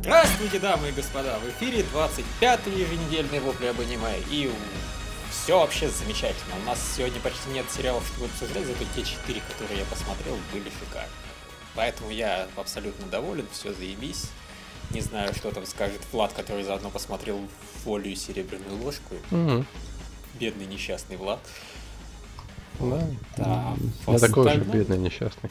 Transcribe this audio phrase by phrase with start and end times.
[0.00, 1.38] Здравствуйте, дамы и господа!
[1.38, 4.18] В эфире 25-й еженедельный вопли об аниме.
[4.30, 4.50] И
[5.30, 6.54] все вообще замечательно.
[6.62, 10.70] У нас сегодня почти нет сериалов, чтобы обсуждать, зато те четыре, которые я посмотрел, были
[10.78, 11.08] шикарны.
[11.74, 14.26] Поэтому я абсолютно доволен, все заебись.
[14.90, 17.40] Не знаю, что там скажет Влад, который заодно посмотрел
[17.84, 19.14] волю и серебряную ложку.
[19.30, 19.66] Мгм.
[20.34, 21.40] Бедный несчастный Влад.
[22.78, 23.06] Да.
[23.36, 23.76] Да,
[24.06, 25.50] Я такой же бедный, несчастный.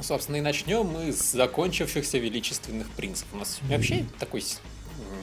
[0.00, 3.26] Собственно, и начнем мы с закончившихся величественных принцев.
[3.32, 4.42] У нас вообще такой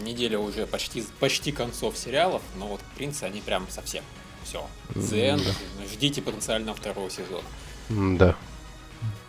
[0.02, 4.04] неделя уже почти, почти концов сериалов, но вот принцы, они прям совсем.
[4.44, 4.68] Все.
[4.96, 5.86] Дзен, да.
[5.92, 7.48] ждите потенциально второго сезона.
[7.90, 8.36] Да.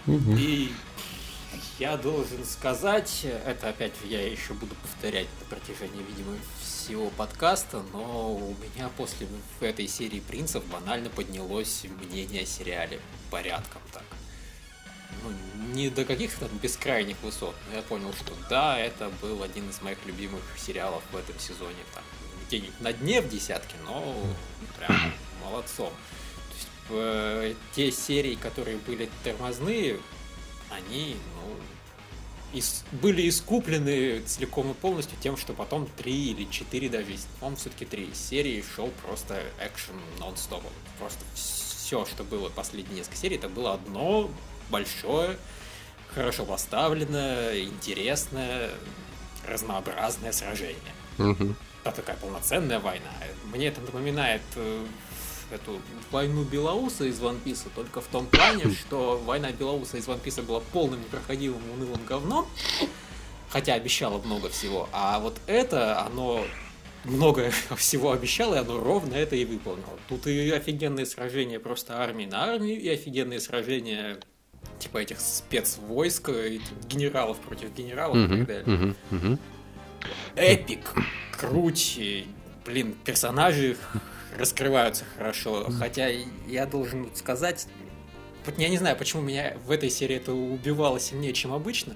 [0.07, 0.73] И
[1.79, 8.35] я должен сказать, это опять я еще буду повторять на протяжении, видимо, всего подкаста, но
[8.35, 9.27] у меня после
[9.61, 13.01] этой серии принцев банально поднялось мнение о сериале
[13.31, 14.05] порядком так.
[15.23, 19.81] Ну, не до каких-то бескрайних высот, но я понял, что да, это был один из
[19.83, 21.77] моих любимых сериалов в этом сезоне.
[21.95, 22.03] Там,
[22.49, 24.15] где-нибудь на дне в десятке, но
[24.79, 25.13] прям
[25.45, 25.91] молодцом.
[25.91, 29.99] То есть э, те серии, которые были тормозные,
[30.71, 37.07] они, ну, ис- были искуплены целиком и полностью тем, что потом три или четыре даже,
[37.39, 40.73] по-моему, все-таки три серии шел просто экшен нон-стопом.
[40.99, 44.31] Просто все, что было последние несколько серий, это было одно
[44.71, 45.37] большое,
[46.15, 48.71] хорошо поставленное, интересное,
[49.47, 50.77] разнообразное сражение.
[51.19, 51.57] Мгм.
[51.85, 53.11] Это такая полноценная война.
[53.53, 54.87] Мне это напоминает э,
[55.51, 60.21] эту войну Белоуса из Ван Писа, только в том плане, что война Белоуса из Ван
[60.21, 62.47] Писа была полным непроходимым унылым говном,
[63.51, 64.89] хотя обещала много всего.
[64.93, 66.45] А вот это, оно
[67.05, 69.99] много всего обещало, и оно ровно это и выполнило.
[70.09, 74.21] Тут и офигенные сражения просто армии на армию, и офигенные сражения
[74.79, 78.37] типа этих спецвойск, и генералов против генералов и Мгм.
[78.39, 78.97] так далее Мгм.
[79.11, 79.39] Мгм.
[80.37, 80.95] эпик,
[81.39, 82.27] круть, и,
[82.65, 83.77] блин, персонажи
[84.37, 85.69] раскрываются хорошо.
[85.79, 86.09] Хотя
[86.49, 87.67] я должен сказать,
[88.47, 91.95] вот я не знаю, почему меня в этой серии это убивало сильнее, чем обычно.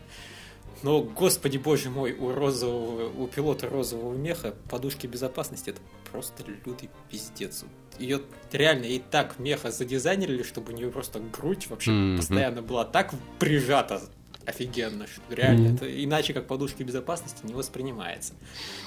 [0.83, 5.81] Но, господи боже мой, у розового, у пилота розового меха подушки безопасности это
[6.13, 7.65] просто лютый пиздец.
[7.99, 8.21] Ее
[8.53, 12.17] реально и так меха задизайнерили, чтобы у нее просто грудь вообще Мгм.
[12.19, 14.01] постоянно была так прижата
[14.47, 15.75] офигенно, что реально Мгм.
[15.75, 18.33] это иначе как подушки безопасности не воспринимается.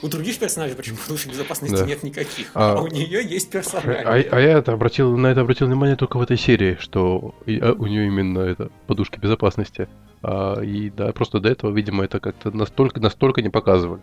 [0.02, 1.86] У других персонажей почему подушек безопасности Да.
[1.86, 4.06] нет никаких, а, А- у нее есть А, персонаж.
[4.06, 7.88] а я это обратил, на это обратил внимание только в этой серии, что а, у
[7.88, 9.90] нее именно это подушки безопасности.
[10.24, 14.02] А, и да, просто до этого, видимо, это как-то настолько, настолько не показывали.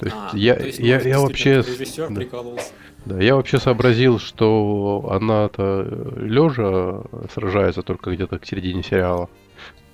[0.00, 2.14] То есть А, я, то есть, я, я вообще, режиссер да.
[2.14, 2.72] прикололся.
[3.04, 7.02] да, я вообще сообразил, что она-то лежа
[7.34, 9.28] сражается только где-то к середине сериала,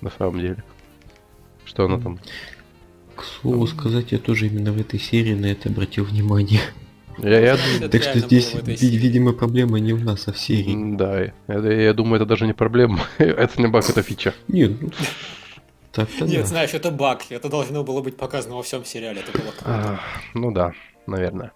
[0.00, 0.62] на самом деле.
[1.65, 2.21] Что она там
[3.16, 6.61] К слову сказать, я тоже именно в этой серии на это обратил внимание.
[7.19, 7.41] Я,
[7.81, 10.97] я- так что здесь, видимо, проблема не в нас, а в серии.
[10.97, 13.00] да, я, я думаю, это даже не проблема.
[13.19, 14.34] это не баг, это фича.
[14.47, 14.91] Нет, ну,
[15.97, 16.47] так-то Нет, да.
[16.47, 17.23] знаешь, это баг.
[17.31, 19.21] Это должно было быть показано во всем сериале.
[19.21, 19.65] Это было круто.
[19.65, 20.01] А,
[20.34, 20.73] ну да,
[21.07, 21.53] наверное.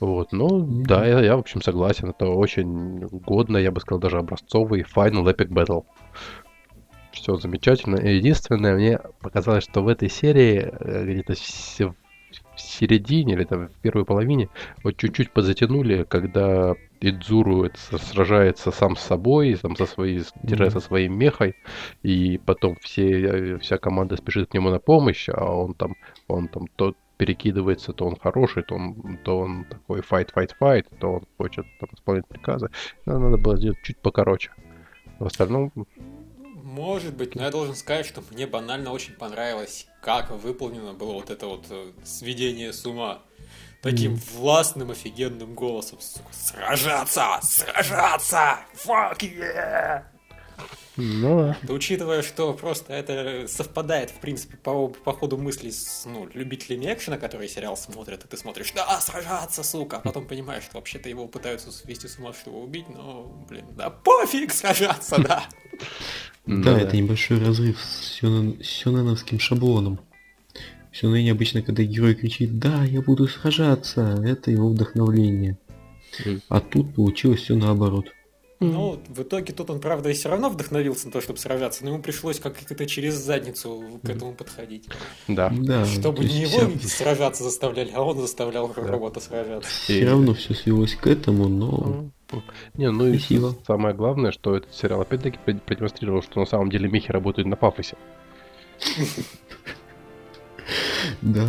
[0.00, 2.10] Вот, ну да, я, я, в общем согласен.
[2.10, 5.84] Это очень годно, я бы сказал, даже образцовый Final Epic Battle.
[7.12, 7.96] Все замечательно.
[7.96, 11.34] Единственное, мне показалось, что в этой серии э, где-то
[12.72, 14.48] середине или там в первой половине
[14.82, 20.78] вот чуть-чуть подзатянули, когда Идзуру это сражается сам с собой, сам со своей, тире со
[20.80, 21.56] своей мехой,
[22.02, 25.96] и потом все, э, вся команда спешит к нему на помощь, а он там,
[26.28, 30.86] он там то перекидывается, то он хороший, то он, то он такой fight, fight, fight,
[31.00, 32.68] то он хочет там, исполнять приказы.
[33.06, 34.50] Но надо было сделать чуть покороче.
[35.18, 35.72] В остальном,
[36.36, 41.30] Может быть, но я должен сказать, что мне банально очень понравилось, как выполнено было вот
[41.30, 43.22] это вот э, сведение с ума.
[43.80, 45.98] Таким властным, офигенным голосом.
[46.30, 47.40] Сражаться!
[47.42, 48.58] Сражаться!
[48.74, 50.04] Fuck yeah!
[50.96, 51.58] Ну да.
[51.62, 56.92] Да учитывая, что просто это совпадает, в принципе, по, по ходу мыслей с ну, любителями
[56.92, 61.08] экшена, которые сериал смотрят, и ты смотришь, да, сражаться, сука, а потом понимаешь, что вообще-то
[61.08, 65.44] его пытаются свести с ума, чтобы убить, но, блин, да пофиг сражаться, да.
[66.44, 70.00] Да, это небольшой разрыв с сёнэновским шаблоном.
[70.90, 75.56] В сёнэне обычно, когда герой кричит «Да, я буду сражаться», это его вдохновление.
[76.48, 78.06] А тут получилось все наоборот.
[78.62, 81.90] Ну, в итоге тут он, правда, и все равно вдохновился на то, чтобы сражаться, но
[81.90, 84.88] ему пришлось как-то через задницу к этому подходить.
[85.28, 85.52] Да.
[85.52, 89.68] Да, Чтобы не его сражаться заставляли, а он заставлял робота сражаться.
[89.68, 92.10] Все равно все свелось к этому, но
[92.74, 93.54] Не, ну и Красиво.
[93.66, 97.56] самое главное, что этот сериал опять-таки прод- продемонстрировал, что на самом деле мехи работают на
[97.56, 97.96] пафосе.
[101.20, 101.46] Да.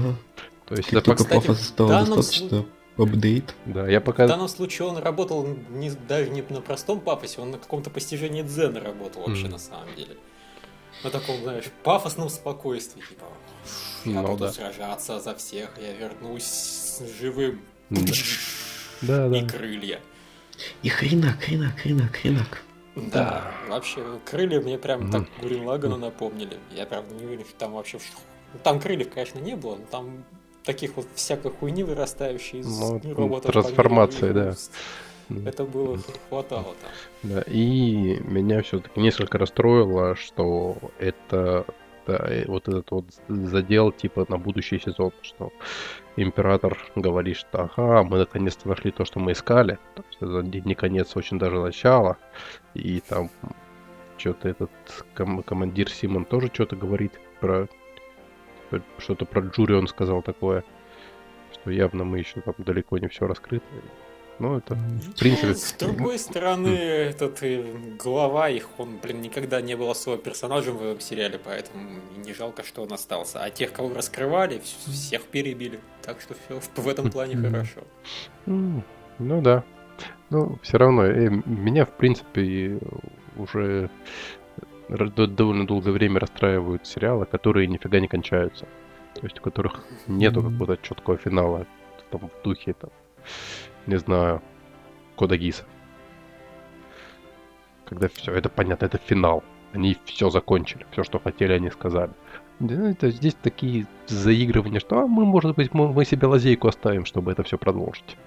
[0.65, 1.24] То есть это пока...
[1.25, 2.65] пафоса стало достаточно,
[2.98, 3.56] апдейт.
[3.66, 4.28] Да, я В пока...
[4.28, 8.80] данном случае он работал не, даже не на простом пафосе, он на каком-то постижении дзена
[8.80, 9.51] работал вообще Мгм.
[9.54, 10.16] на самом деле.
[11.04, 13.25] На таком, знаешь, пафосном спокойствии, типа,
[14.06, 14.51] я Ну буду да.
[14.51, 17.62] сражаться за всех, я вернусь живым.
[17.90, 18.13] Да.
[19.01, 19.48] Да, И да.
[19.50, 20.00] крылья.
[20.84, 22.62] И хренак, хренак, хренак, хренак.
[22.96, 25.30] Да, вообще, крылья мне прям так Мгм.
[25.42, 26.57] Гурин Лагану напомнили.
[26.72, 27.98] Я правда не уверен, что там вообще...
[28.54, 30.24] ну, Там крыльев, конечно, не было, но там
[30.63, 33.54] таких вот всякой хуйни вырастающей из Ну, роботов.
[34.25, 34.54] миру, да.
[35.50, 35.98] Это было,
[36.30, 36.92] хватало там.
[37.24, 41.65] Да, и меня все-таки несколько расстроило, что это
[42.06, 45.54] да, и вот этот вот задел типа на будущий сезон, что
[46.18, 49.80] император говорит, что ага, мы наконец-то нашли то, что мы искали.
[49.95, 52.18] То есть это не не конец, очень даже начало.
[52.74, 53.30] И там
[54.18, 54.71] что-то этот
[55.15, 57.68] ком- командир Симон тоже что-то говорит про
[58.80, 60.64] про- что-то про Джури он сказал такое,
[61.54, 63.66] что явно мы еще там далеко не все раскрыто.
[64.40, 67.64] Ну, это, в принципе, с другой стороны, этот э,
[68.04, 72.64] глава их, он, блин, никогда не был особо персонажем в этом сериале, поэтому не жалко,
[72.64, 73.44] что он остался.
[73.44, 75.80] А тех, кого раскрывали, вс- всех перебили.
[76.02, 77.81] Так что все в этом плане хорошо.
[78.48, 79.64] Ну да.
[80.31, 82.80] Ну, все равно, э, меня, в принципе,
[83.38, 83.92] уже
[84.89, 88.68] довольно долгое время расстраивают сериалы, которые нифига не кончаются.
[89.15, 91.65] То есть у которых нету какого-то четкого финала.
[92.12, 92.91] Там в духе, там,
[93.88, 94.41] не знаю,
[95.15, 95.63] Кода Гиса.
[97.85, 99.44] Когда все, это понятно, это финал.
[99.71, 102.12] Они все закончили, все, что хотели, они сказали.
[102.59, 107.06] Да, это здесь такие заигрывания, что а мы, может быть, мы, мы себе лазейку оставим,
[107.06, 108.18] чтобы это все продолжить.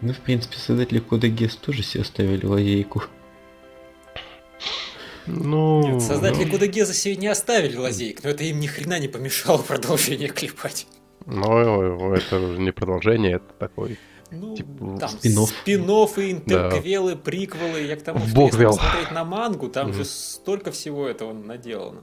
[0.00, 3.02] Ну, в принципе, создатели кода Гес тоже себе оставили лазейку.
[5.32, 9.08] Ну, Нет, создатели ну, Кудагеза себе не оставили лазейк, но это им ни хрена не
[9.08, 10.86] помешало продолжение клепать.
[11.26, 13.98] ну, это уже не продолжение, это такой.
[14.32, 15.50] Ну, Типа, там спин-офф.
[15.64, 17.80] спин-оффы, интерквелы, приквелы.
[17.82, 18.70] Я к тому, что Бог если вел.
[18.76, 19.94] посмотреть на мангу, там Мгм.
[19.96, 22.02] же столько всего этого наделано.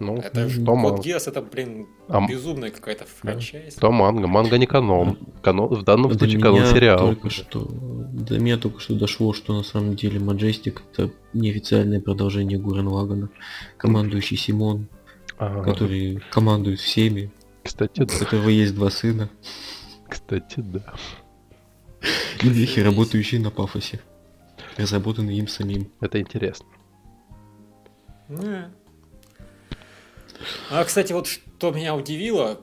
[0.00, 1.02] Ну, Это что Код манга?
[1.02, 3.74] Гесс, это, блин, А безумная какая-то франчайз.
[3.76, 4.26] Что манга?
[4.26, 5.16] Манга не канон.
[5.42, 6.98] канон в данном До случае канон сериал.
[6.98, 12.58] только что, до меня только что дошло, что на самом деле Маджестик это неофициальное продолжение
[12.58, 13.28] Гурен Лагана,
[13.76, 14.88] командующий Симон,
[15.38, 15.62] Ага.
[15.62, 17.30] который командует всеми,
[17.62, 18.18] Кстати, у да.
[18.18, 19.28] которого есть два сына,
[20.08, 20.94] Кстати, да.
[22.42, 24.00] и вехи, работающие на пафосе,
[24.76, 25.92] разработанные им самим.
[26.00, 26.66] Это интересно.
[28.28, 28.68] Не.
[30.70, 32.60] А, кстати, вот что меня удивило,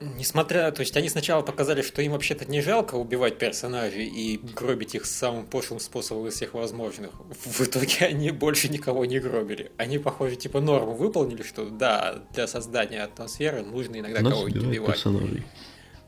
[0.00, 4.94] несмотря, то есть они сначала показали, что им вообще-то не жалко убивать персонажей и гробить
[4.94, 7.10] их самым пошлым способом из всех возможных.
[7.44, 9.72] В итоге они больше никого не гробили.
[9.78, 14.90] Они, похоже, типа норму выполнили, что да, для создания атмосферы нужно иногда кого-нибудь убивать.
[14.96, 15.44] персонажей.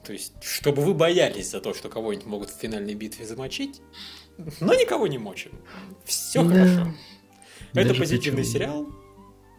[0.05, 3.81] То есть, чтобы вы боялись за то, что кого-нибудь могут в финальной битве замочить,
[4.61, 5.51] но никого не мочим.
[6.05, 6.51] Все Да.
[6.51, 6.95] хорошо.
[7.75, 8.87] Это Даже позитивный причем- сериал.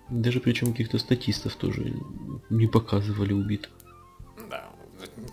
[0.09, 1.93] Даже причем каких-то статистов тоже
[2.49, 3.71] не показывали убитых.
[4.49, 4.69] Да.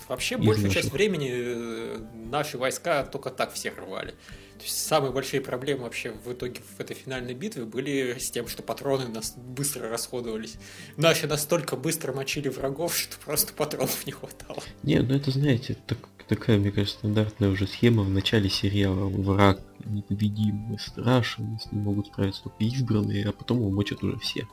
[0.08, 0.82] Вообще, Из большую наших.
[0.82, 1.98] часть времени э,
[2.30, 4.10] наши войска только так всех рвали.
[4.58, 8.46] То есть самые большие проблемы вообще в итоге в этой финальной битве были с тем,
[8.46, 10.56] что патроны нас быстро расходовались.
[10.96, 14.62] Наши настолько быстро мочили врагов, что просто патронов не хватало.
[14.82, 19.06] Не, ну это, знаете, так- такая, мне кажется, стандартная уже схема в начале сериала.
[19.08, 24.46] Враг непобедимый, страшен, с ним могут справиться только избранные, а потом его мочат уже все.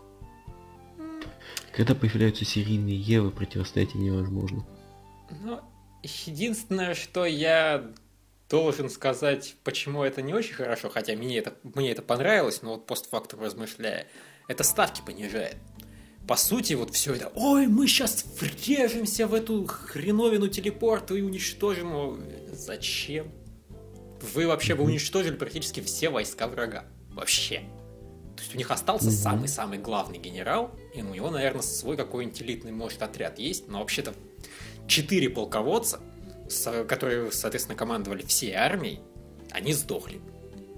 [1.74, 4.66] Когда появляются серийные Евы, противостоять им невозможно.
[5.44, 5.60] Ну,
[6.04, 7.92] единственное, что я
[8.50, 12.86] должен сказать, почему это не очень хорошо, хотя мне это, мне это понравилось, но вот
[12.86, 14.08] постфактум размышляя,
[14.50, 15.56] это ставки понижает.
[16.28, 21.90] По сути, вот все это, ой, мы сейчас врежемся в эту хреновину телепорта и уничтожим
[21.90, 22.20] его.
[22.52, 23.32] Зачем?
[24.34, 26.86] Вы вообще бы уничтожили практически все войска врага.
[27.10, 27.64] Вообще.
[28.42, 32.72] То есть у них остался самый-самый главный генерал, и у него, наверное, свой какой-нибудь элитный,
[32.72, 34.16] может, отряд есть, но вообще-то
[34.88, 36.00] четыре полководца,
[36.88, 39.00] которые, соответственно, командовали всей армией,
[39.52, 40.22] они сдохли.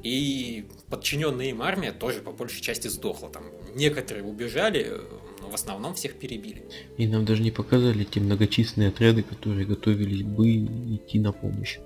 [0.03, 3.29] И подчиненная им армия тоже по большей части сдохла.
[3.29, 5.00] Там некоторые убежали,
[5.41, 6.65] но в основном всех перебили.
[6.98, 11.79] И нам даже не показали те многочисленные отряды, которые готовились бы идти на помощь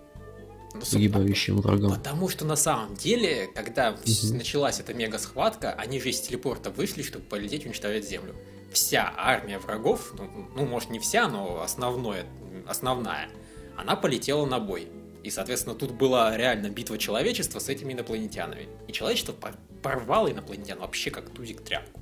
[0.86, 1.92] погибающим врагам.
[1.92, 4.38] Потому что на самом деле, когда Мгм.
[4.38, 8.36] началась эта мега схватка, они же из телепорта вышли, чтобы полететь уничтожать Землю.
[8.72, 12.26] Вся армия врагов, ну, ну, может не вся, но основное,
[12.68, 13.30] основная,
[13.76, 14.88] она полетела на бой.
[15.24, 18.68] И, соответственно, тут была реально битва человечества с этими инопланетянами.
[18.88, 19.36] И человечество
[19.82, 22.02] порвало инопланетян вообще как тузик тряпку.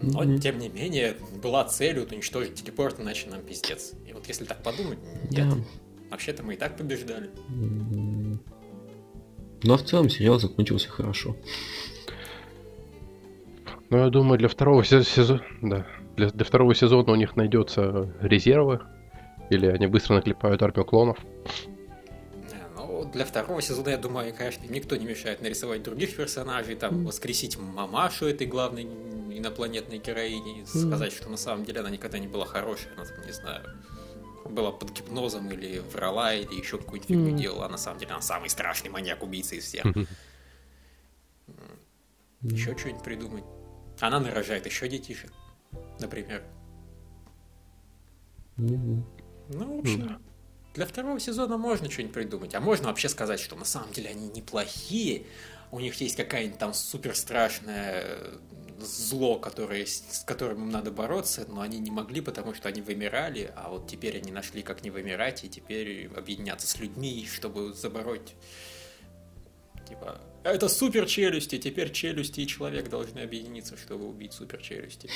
[0.00, 0.38] Но, mm-hmm.
[0.38, 3.92] тем не менее, была целью уничтожить телепорт, иначе нам пиздец.
[4.06, 4.98] И вот если так подумать,
[5.30, 5.48] нет.
[5.48, 5.56] Да.
[6.10, 7.30] Вообще-то мы и так побеждали.
[7.48, 8.38] Mm-hmm.
[9.64, 11.36] Но в целом сериал закончился хорошо.
[13.90, 15.86] Ну, я думаю, для второго сезона, да,
[16.16, 18.80] для, для второго сезона у них найдется резервы,
[19.50, 21.18] или они быстро наклепают армию клонов.
[22.76, 27.58] Ну, для второго сезона, я думаю, конечно, никто не мешает нарисовать других персонажей, там, воскресить
[27.58, 28.84] мамашу этой главной
[29.30, 33.62] инопланетной героини, сказать, что на самом деле она никогда не была хорошей, она, не знаю,
[34.46, 37.38] была под гипнозом или врала, или еще какую-нибудь фигню mm.
[37.38, 39.84] делала, а на самом деле она самый страшный маньяк-убийца из всех.
[39.84, 40.08] Mm.
[42.42, 43.44] Еще что-нибудь придумать.
[44.00, 45.32] Она нарожает еще детишек,
[46.00, 46.42] например.
[48.56, 49.02] Mm-hmm.
[49.48, 50.22] Ну, в общем, mm.
[50.74, 52.54] для второго сезона можно что-нибудь придумать.
[52.54, 55.26] А можно вообще сказать, что на самом деле они неплохие.
[55.70, 58.38] У них есть какая-нибудь там супер страшная
[58.80, 63.52] зло, которое, с которым им надо бороться, но они не могли, потому что они вымирали,
[63.56, 68.34] а вот теперь они нашли, как не вымирать, и теперь объединяться с людьми, чтобы забороть.
[69.88, 75.08] Типа, это супер челюсти, теперь челюсти и человек должны объединиться, чтобы убить супер челюсти.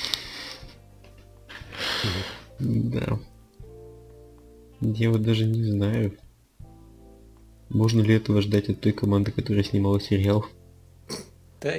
[2.59, 3.19] Да.
[4.81, 6.17] Я вот даже не знаю.
[7.69, 10.45] Можно ли этого ждать от той команды, которая снимала сериал?
[11.61, 11.77] Да,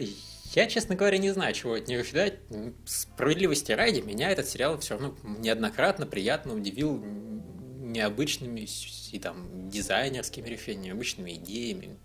[0.55, 2.35] я, честно говоря, не знаю, чего от них ждать.
[2.85, 7.03] Справедливости ради, меня этот сериал все равно неоднократно приятно удивил
[7.81, 8.67] необычными
[9.13, 11.97] и там дизайнерскими решениями, необычными идеями.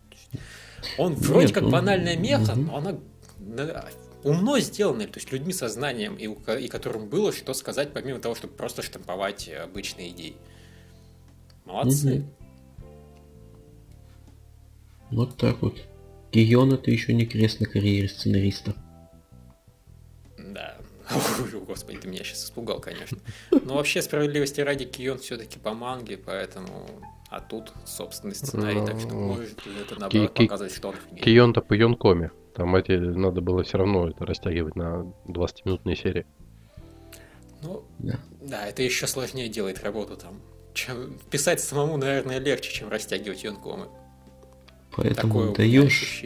[0.97, 1.71] Он вроде Нет, как он...
[1.71, 2.61] банальная меха, угу.
[2.61, 2.97] но она
[4.23, 8.35] умно сделанная, то есть людьми со знанием, и, и которым было что сказать, помимо того,
[8.35, 10.35] чтобы просто штамповать обычные идеи.
[11.65, 12.19] Молодцы.
[12.19, 12.87] Угу.
[15.11, 15.77] Вот так вот.
[16.43, 18.75] Гион это еще не крест на карьере сценариста.
[20.37, 20.77] Да.
[21.11, 23.17] Ой, господи, ты меня сейчас испугал, конечно.
[23.51, 26.87] Но вообще, справедливости ради, Кион все-таки по манге, поэтому...
[27.29, 31.73] А тут собственный сценарий, так что ну, может это наоборот показывать, что он Кион-то по
[31.73, 32.31] Йонкоме.
[32.55, 36.25] Там эти надо было все равно это растягивать на 20-минутные серии.
[37.61, 38.19] Ну, да.
[38.41, 40.39] да, это еще сложнее делает работу там.
[40.73, 41.17] Чем...
[41.29, 43.87] Писать самому, наверное, легче, чем растягивать Йонкомы.
[44.95, 46.23] Поэтому даешь,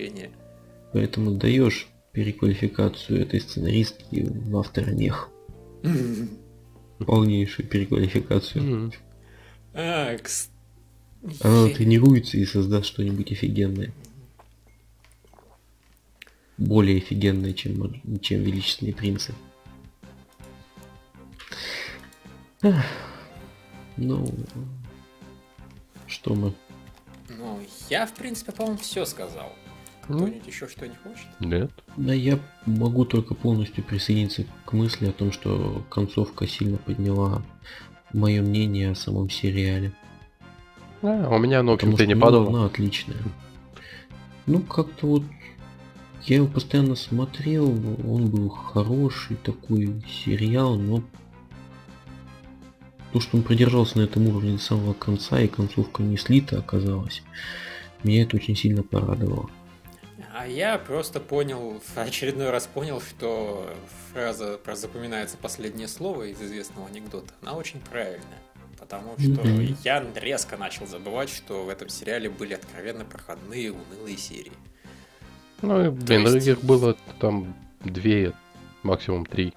[0.94, 5.30] поэтому даешь переквалификацию этой сценаристки в автора мех.
[7.00, 8.92] Полнейшую переквалификацию.
[9.74, 10.16] А,
[11.42, 13.92] Она тренируется и создаст что-нибудь офигенное.
[16.58, 19.34] Более офигенное, чем, чем Величественные принцы.
[23.98, 24.34] Ну,
[26.08, 26.54] что мы
[27.90, 29.52] я, в принципе, по-моему, все сказал.
[30.08, 30.18] Ну.
[30.18, 31.28] Кто-нибудь еще что не хочет?
[31.40, 31.72] Нет.
[31.98, 37.44] Да, я могу только полностью присоединиться к мысли о том, что концовка сильно подняла
[38.14, 39.94] мое мнение о самом сериале.
[41.02, 42.50] А, у меня оно, в общем-то, не падало.
[42.50, 43.18] Она отличная.
[44.46, 45.24] Ну, как-то вот
[46.24, 51.04] я его постоянно смотрел, он был хороший такой сериал, но
[53.12, 57.24] то, что он продержался на этом уровне до самого конца и концовка не слита оказалась,
[58.04, 59.50] меня это очень сильно порадовало.
[60.34, 63.70] А я просто понял, в очередной раз понял, что
[64.12, 68.40] фраза про запоминается последнее слово из известного анекдота, она очень правильная.
[68.80, 69.78] Потому что mm-hmm.
[69.84, 74.54] я резко начал забывать, что в этом сериале были откровенно проходные, унылые серии.
[75.62, 76.48] Ну, блин, есть...
[76.48, 78.34] их было там две,
[78.82, 79.54] максимум три.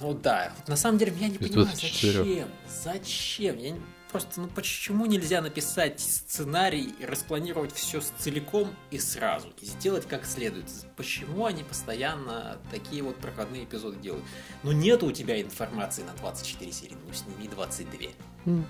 [0.00, 2.48] Ну да, на самом деле я не понимаю, зачем,
[2.84, 3.74] зачем, я
[4.16, 10.24] просто, ну почему нельзя написать сценарий и распланировать все целиком и сразу, и сделать как
[10.24, 10.64] следует?
[10.96, 14.24] Почему они постоянно такие вот проходные эпизоды делают?
[14.62, 18.08] Ну нет у тебя информации на 24 серии, ну сними 22.
[18.46, 18.64] Mm.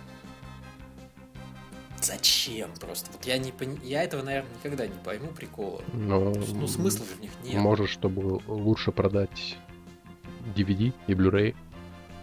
[2.02, 3.12] Зачем просто?
[3.12, 3.78] Вот я не пон...
[3.84, 5.80] я этого, наверное, никогда не пойму прикола.
[5.92, 6.32] Но...
[6.34, 7.62] Ну смысла же в них нет.
[7.62, 9.56] Может, чтобы лучше продать
[10.56, 11.54] DVD и Blu-ray,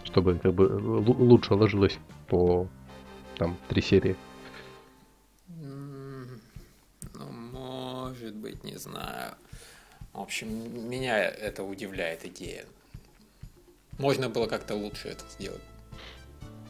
[0.04, 2.68] чтобы как бы лучше ложилось по
[3.34, 4.16] там три серии.
[7.14, 9.34] Ну, может быть, не знаю.
[10.12, 12.64] В общем, меня это удивляет идея.
[13.98, 15.62] Можно было как-то лучше это сделать.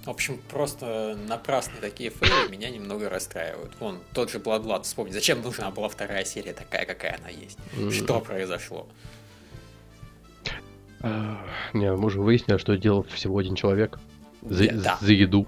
[0.05, 3.73] В общем, просто напрасные такие фейлы меня немного расстраивают.
[3.81, 7.59] Вон, тот же Blood вспомни, зачем нужна была вторая серия такая, какая она есть?
[7.75, 7.91] Mm-hmm.
[7.91, 8.87] Что произошло?
[11.03, 13.99] Не, мы уже выяснили, что делал всего один человек
[14.43, 14.99] за, да.
[15.01, 15.47] за еду.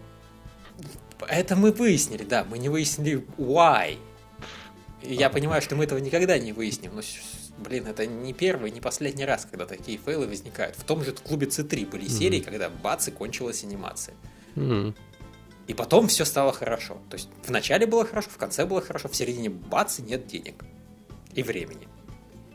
[1.29, 3.99] Это мы выяснили, да, мы не выяснили why.
[5.03, 7.03] Я понимаю, что мы этого никогда не выясним, но,
[7.59, 10.77] блин, это не первый, не последний раз, когда такие фейлы возникают.
[10.77, 12.19] В том же клубе C3 были mm-hmm.
[12.19, 14.15] серии, когда бац, и кончилась анимация.
[14.57, 14.95] Mm-hmm.
[15.69, 16.99] И потом все стало хорошо.
[17.11, 20.27] То есть в начале было хорошо, в конце было хорошо, в середине бац, и нет
[20.27, 20.65] денег.
[21.35, 21.89] И времени.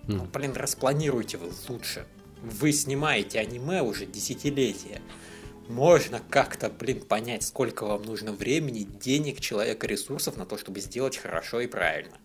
[0.07, 0.15] Mm.
[0.15, 2.05] Ну, блин, распланируйте вы лучше.
[2.41, 5.01] Вы снимаете аниме уже десятилетия.
[5.71, 11.15] Можно как-то, блин, понять, сколько вам нужно времени, денег, человека, ресурсов на то, чтобы сделать
[11.15, 12.17] хорошо и правильно.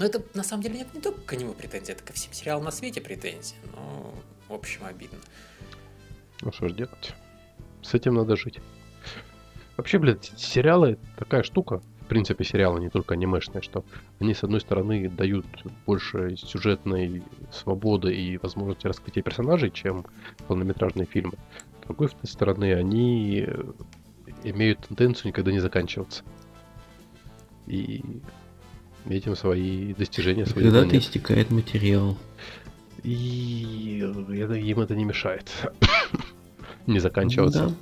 [0.00, 2.72] Но это на самом деле не только к аниме претензии, это ко всем сериалам на
[2.72, 3.54] свете претензии.
[3.76, 4.12] Но,
[4.48, 5.18] в общем, обидно.
[6.40, 7.14] Ну что ж делать?
[7.80, 8.58] С этим надо жить.
[9.76, 11.80] Вообще, блядь, сериалы такая штука,
[12.12, 13.86] принципе, сериалы не только анимешные, что
[14.20, 15.46] они, с одной стороны, дают
[15.86, 20.04] больше сюжетной свободы и возможности раскрытия персонажей, чем
[20.46, 21.32] полнометражные фильмы.
[21.80, 23.48] С другой стороны, они
[24.44, 26.22] имеют тенденцию никогда не заканчиваться.
[27.66, 28.04] И
[29.08, 32.18] этим свои достижения, свои Когда-то истекает материал.
[33.04, 35.50] И им это не мешает
[36.86, 37.70] не заканчиваться.
[37.70, 37.74] Да.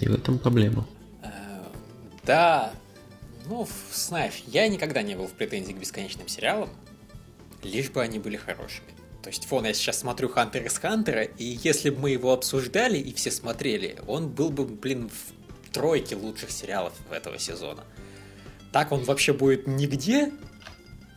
[0.00, 0.84] И в этом проблема.
[2.26, 2.72] Да,
[3.46, 6.70] ну, знаешь, я никогда не был в претензии к бесконечным сериалам,
[7.62, 8.88] лишь бы они были хорошими.
[9.22, 12.98] То есть, вон, я сейчас смотрю Хантер из Хантера, и если бы мы его обсуждали
[12.98, 17.84] и все смотрели, он был бы, блин, в тройке лучших сериалов этого сезона.
[18.72, 20.32] Так он вообще будет нигде.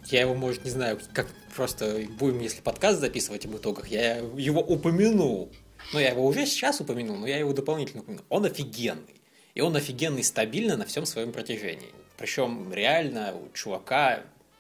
[0.10, 4.62] Я его, может, не знаю, как просто будем, если подкаст записывать об итогах, я его
[4.62, 5.52] упомянул
[5.94, 8.26] ну, я его уже сейчас упомянул, но я его дополнительно упомянул.
[8.30, 9.17] Он офигенный.
[9.58, 11.92] И он офигенный стабильно на всем своем протяжении.
[12.16, 14.20] Причем реально у чувака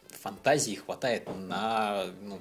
[0.09, 2.39] фантазии хватает на, ну,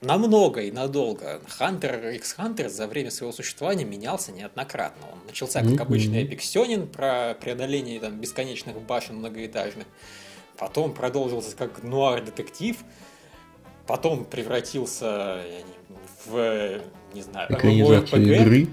[0.00, 1.40] на много и надолго.
[1.48, 5.04] Хантер X Hunter за время своего существования менялся неоднократно.
[5.12, 9.88] Он начался как обычный эпик Сёнин про преодоление там, бесконечных башен многоэтажных.
[10.58, 12.76] Потом продолжился как нуар-детектив.
[13.88, 16.82] Потом превратился я не в,
[17.14, 18.68] не знаю, Экранизацию игры.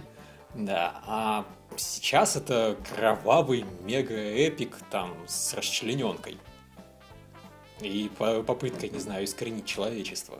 [0.53, 1.45] Да, а
[1.77, 6.37] сейчас это кровавый мега-эпик там с расчлененкой.
[7.81, 10.37] И попыткой, не знаю, искоренить человечество.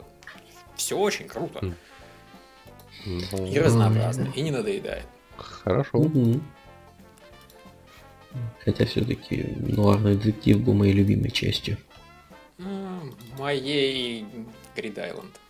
[0.76, 1.74] Все очень круто.
[3.04, 3.50] Mm.
[3.50, 5.06] И разнообразно, и не надоедает.
[5.36, 5.98] Хорошо.
[5.98, 6.40] Угу.
[8.64, 11.78] Хотя все-таки нуарный детектив был моей любимой частью.
[13.38, 14.26] Моей
[14.74, 15.40] Грид Айленд.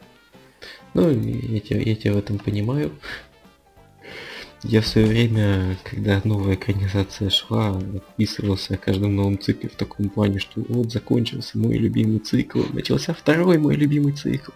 [0.94, 2.92] Ну, я тебя, я тебя в этом понимаю.
[4.62, 10.09] Я в свое время, когда новая экранизация шла, отписывался о каждом новом цикле в таком
[10.09, 14.53] плане, что вот закончился мой любимый цикл, начался второй мой любимый цикл.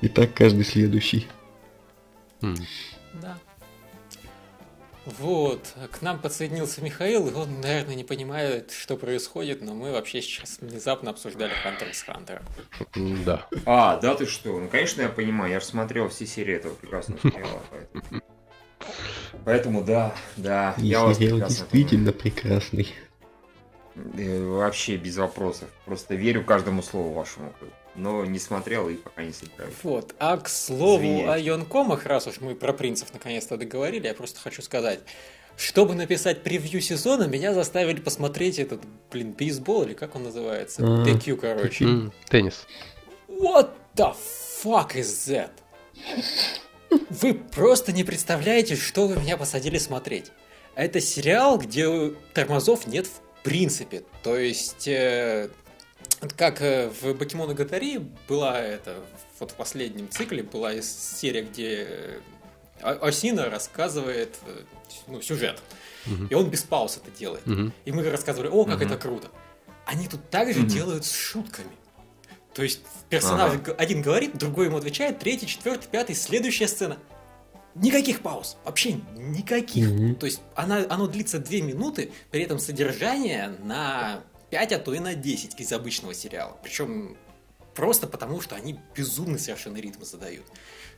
[0.00, 1.26] И так каждый следующий.
[2.40, 3.38] Да.
[5.18, 10.20] Вот, к нам подсоединился Михаил, и он, наверное, не понимает, что происходит, но мы вообще
[10.20, 12.42] сейчас внезапно обсуждали Хантер с Хантера.
[13.24, 13.46] Да.
[13.64, 14.58] А, да ты что?
[14.58, 18.22] Ну, конечно, я понимаю, я же смотрел все серии этого прекрасного сериала, поэтому...
[19.44, 22.18] Поэтому да, да, и я вас действительно понимаю.
[22.18, 22.94] прекрасный.
[24.16, 25.68] Э, вообще без вопросов.
[25.84, 27.52] Просто верю каждому слову вашему
[27.98, 29.74] но не смотрел и пока не собираюсь.
[29.82, 30.14] Вот.
[30.18, 31.28] А к слову Извиняюсь.
[31.30, 35.00] о Йонкомах, раз уж мы про принцев наконец-то договорили, я просто хочу сказать,
[35.56, 38.80] чтобы написать превью сезона, меня заставили посмотреть этот,
[39.10, 40.82] блин, бейсбол или как он называется?
[40.82, 41.04] Mm.
[41.04, 41.84] DQ, короче.
[41.84, 42.12] Mm.
[42.28, 42.66] Теннис.
[43.28, 44.14] What the
[44.62, 45.50] fuck is that?
[47.10, 50.32] Вы просто не представляете, что вы меня посадили смотреть.
[50.74, 54.04] Это сериал, где тормозов нет в принципе.
[54.22, 55.50] То есть э,
[56.36, 58.96] как э, в Бакимон Гатари была это,
[59.38, 62.20] вот в последнем цикле была серия, где э,
[62.80, 64.62] Осина рассказывает э,
[65.06, 65.62] ну, сюжет.
[66.06, 66.26] Угу.
[66.30, 67.46] И он без пауз это делает.
[67.46, 67.72] Угу.
[67.84, 68.84] И мы рассказывали, о, как угу.
[68.84, 69.28] это круто.
[69.86, 70.68] Они тут также угу.
[70.68, 71.70] делают с шутками.
[72.52, 73.74] То есть персонаж ага.
[73.78, 76.98] один говорит, другой ему отвечает, третий, четвертый, пятый, следующая сцена.
[77.76, 79.88] Никаких пауз, вообще никаких.
[79.88, 84.94] mm То есть она, оно длится две минуты, при этом содержание на 5, а то
[84.94, 86.56] и на 10 из обычного сериала.
[86.62, 87.16] Причем
[87.74, 90.46] просто потому, что они безумный совершенно ритм задают.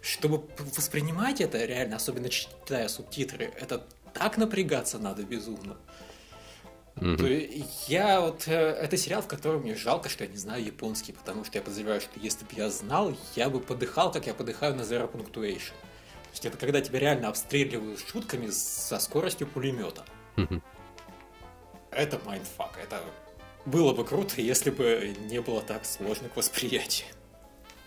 [0.03, 3.85] Чтобы воспринимать это реально, особенно читая субтитры, это
[4.15, 5.77] так напрягаться надо безумно.
[6.97, 7.67] Mm-hmm.
[7.87, 11.45] Я вот э, это сериал, в котором мне жалко, что я не знаю японский, потому
[11.45, 14.83] что я подозреваю, что если бы я знал, я бы подыхал, как я подыхаю на
[14.83, 15.73] Zero Punctuation.
[15.73, 20.05] То есть это когда тебя реально обстреливают шутками со скоростью пулемета.
[20.37, 20.63] Mm-hmm.
[21.93, 23.03] Это mindfuck, это
[23.67, 27.09] было бы круто, если бы не было так сложно к восприятию.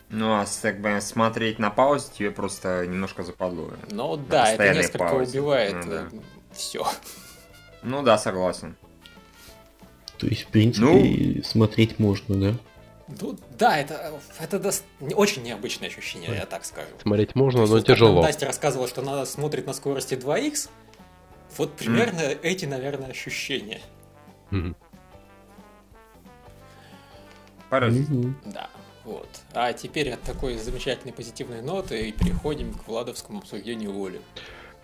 [0.09, 3.73] Ну, а как бы смотреть на паузе тебе просто немножко западло.
[3.89, 5.39] Но да, это несколько паузе.
[5.39, 6.09] убивает Ну да.
[6.53, 6.88] все.
[7.81, 8.75] Ну да, согласен.
[10.19, 12.57] То есть, в принципе, смотреть можно, да?
[13.19, 16.88] Ну да, это, это не- очень необычное ощущение, я так скажу.
[17.01, 18.21] Смотреть можно, но тяжело.
[18.21, 20.69] Настя рассказывала, что она смотрит на скорости 2х.
[21.57, 23.81] Вот примерно эти, наверное, ощущения.
[24.51, 24.75] Мгм.
[27.73, 28.27] Поразительно.
[28.27, 28.36] Мгм.
[28.53, 28.69] Да,
[29.03, 29.27] вот.
[29.53, 34.21] А теперь от такой замечательной позитивной ноты и переходим к Владовскому обсуждению воли.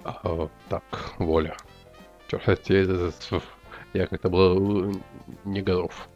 [0.03, 0.83] А, так,
[1.19, 1.55] воля.
[2.29, 3.41] Чё, я,
[3.93, 4.93] я как-то был э,
[5.45, 6.07] не готов.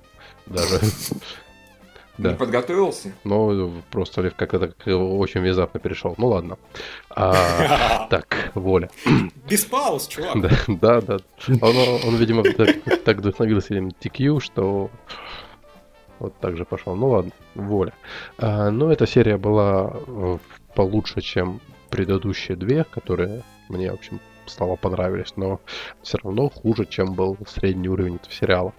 [0.48, 0.80] Даже.
[2.20, 3.12] Не Да, подготовился?
[3.24, 6.14] но просто лишь как-то так очень внезапно перешел.
[6.18, 6.58] Ну ладно.
[7.10, 8.90] А, так, воля.
[9.50, 10.40] Без пауз, чувак.
[10.42, 11.18] Да, да, да.
[11.62, 11.76] Он,
[12.08, 14.92] он, видимо, так, так вдохновился этим TQ, что
[16.24, 16.96] вот так же пошел.
[16.96, 17.94] Ну ладно, воля.
[18.38, 20.38] А, ну, эта серия была э,
[20.76, 21.60] получше, чем
[21.90, 25.60] предыдущие две, которые мне, в общем, стало понравились, но
[26.02, 28.74] все равно хуже, чем был средний уровень этого сериала.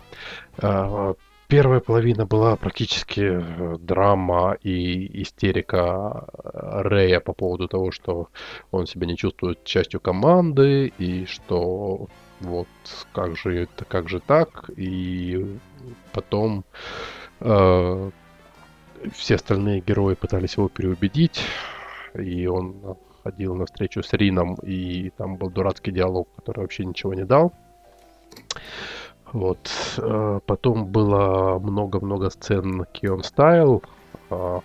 [0.58, 1.14] А,
[1.46, 8.28] Первая половина была практически э, драма и истерика э, Рэя по поводу того, что
[8.70, 12.08] он себя не чувствует частью команды, и что
[12.40, 12.66] вот
[13.12, 15.58] как же это, как же так, и
[16.12, 16.64] потом
[19.12, 21.42] все остальные герои пытались его переубедить,
[22.14, 27.14] и он ходил на встречу с Рином, и там был дурацкий диалог, который вообще ничего
[27.14, 27.52] не дал.
[29.32, 29.70] Вот.
[29.98, 33.82] э, Потом было много-много сцен Кион Стайл,
[34.30, 34.60] а,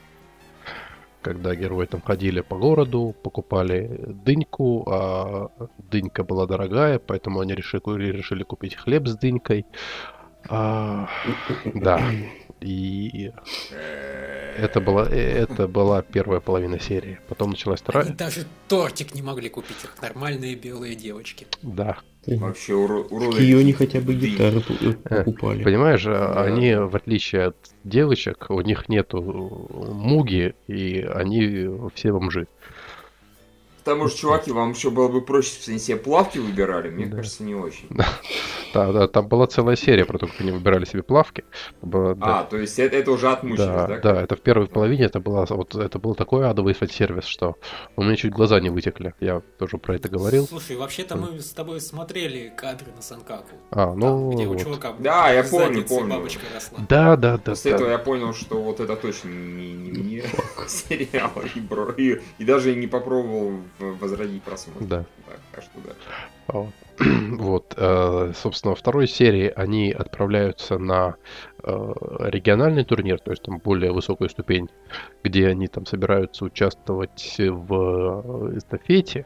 [1.21, 8.11] когда герои там ходили по городу, покупали дыньку, а дынька была дорогая, поэтому они решили,
[8.11, 9.65] решили купить хлеб с дынькой.
[10.49, 11.09] А,
[11.73, 11.99] да.
[12.61, 13.31] И
[14.57, 17.19] это была, э, это была первая половина серии.
[17.29, 18.13] Потом началась Они вторая.
[18.13, 21.47] даже тортик не могли купить, как нормальные белые девочки.
[21.61, 21.97] Да.
[22.27, 23.37] Вообще уро- В уроды.
[23.39, 24.13] Кионе хотя бы
[24.59, 25.63] пу- э, Э, покупали.
[25.63, 26.43] Понимаешь, а Да.
[26.43, 29.21] они, в отличие от девочек, у них нету
[29.93, 32.47] муги, и они все бомжи.
[33.83, 36.89] Потому что, чуваки, вам еще было бы проще, если они себе плавки выбирали.
[36.89, 37.17] Мне Да.
[37.17, 37.87] кажется, не очень.
[38.73, 41.43] Да, да, там была целая серия про то, как они выбирали себе плавки.
[41.81, 42.41] Было- да.
[42.41, 43.99] А, то есть это, это уже отмучились, Да, да?
[43.99, 47.55] да, это в первой половине это было вот это был такой адовый фан-сервис, что
[47.95, 49.15] у меня чуть глаза не вытекли.
[49.19, 50.45] Я тоже про это говорил.
[50.47, 53.55] Слушай, вообще-то мы с тобой смотрели кадры на Санкаку.
[53.71, 54.61] А, Там, ну где у вот.
[54.61, 56.15] чувака Да, я помню, помню.
[56.15, 56.79] бабочка росла.
[56.87, 57.51] Да, да, да.
[57.51, 57.93] После этого да.
[57.93, 60.23] я понял, что вот это точно не, не мне
[60.67, 64.85] сериал, и, бро- и, и даже не попробовал возродить просмотр.
[64.85, 65.05] Да.
[65.53, 66.65] Так что да.
[67.37, 71.15] Вот, э, собственно, во второй серии они отправляются на
[71.63, 74.69] э, региональный турнир, то есть там более высокую ступень,
[75.23, 79.25] где они там собираются участвовать в э, эстафете.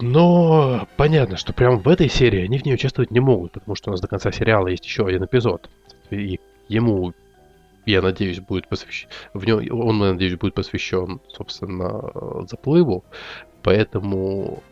[0.00, 3.90] Но понятно, что прямо в этой серии они в ней участвовать не могут, потому что
[3.90, 5.70] у нас до конца сериала есть еще один эпизод.
[6.10, 7.14] И ему,
[7.86, 9.08] я надеюсь, будет посвящен...
[9.32, 12.10] В нем, он, я надеюсь, будет посвящен, собственно,
[12.46, 13.04] заплыву.
[13.62, 14.62] Поэтому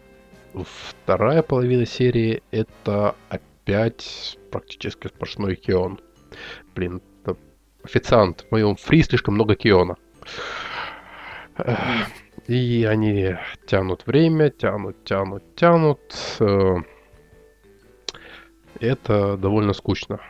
[0.53, 6.01] вторая половина серии это опять практически сплошной Кион.
[6.75, 7.37] Блин, это
[7.83, 9.97] официант, в моем фри слишком много Киона.
[12.47, 16.01] И они тянут время, тянут, тянут, тянут.
[16.41, 16.77] э,
[18.81, 20.21] Это довольно скучно.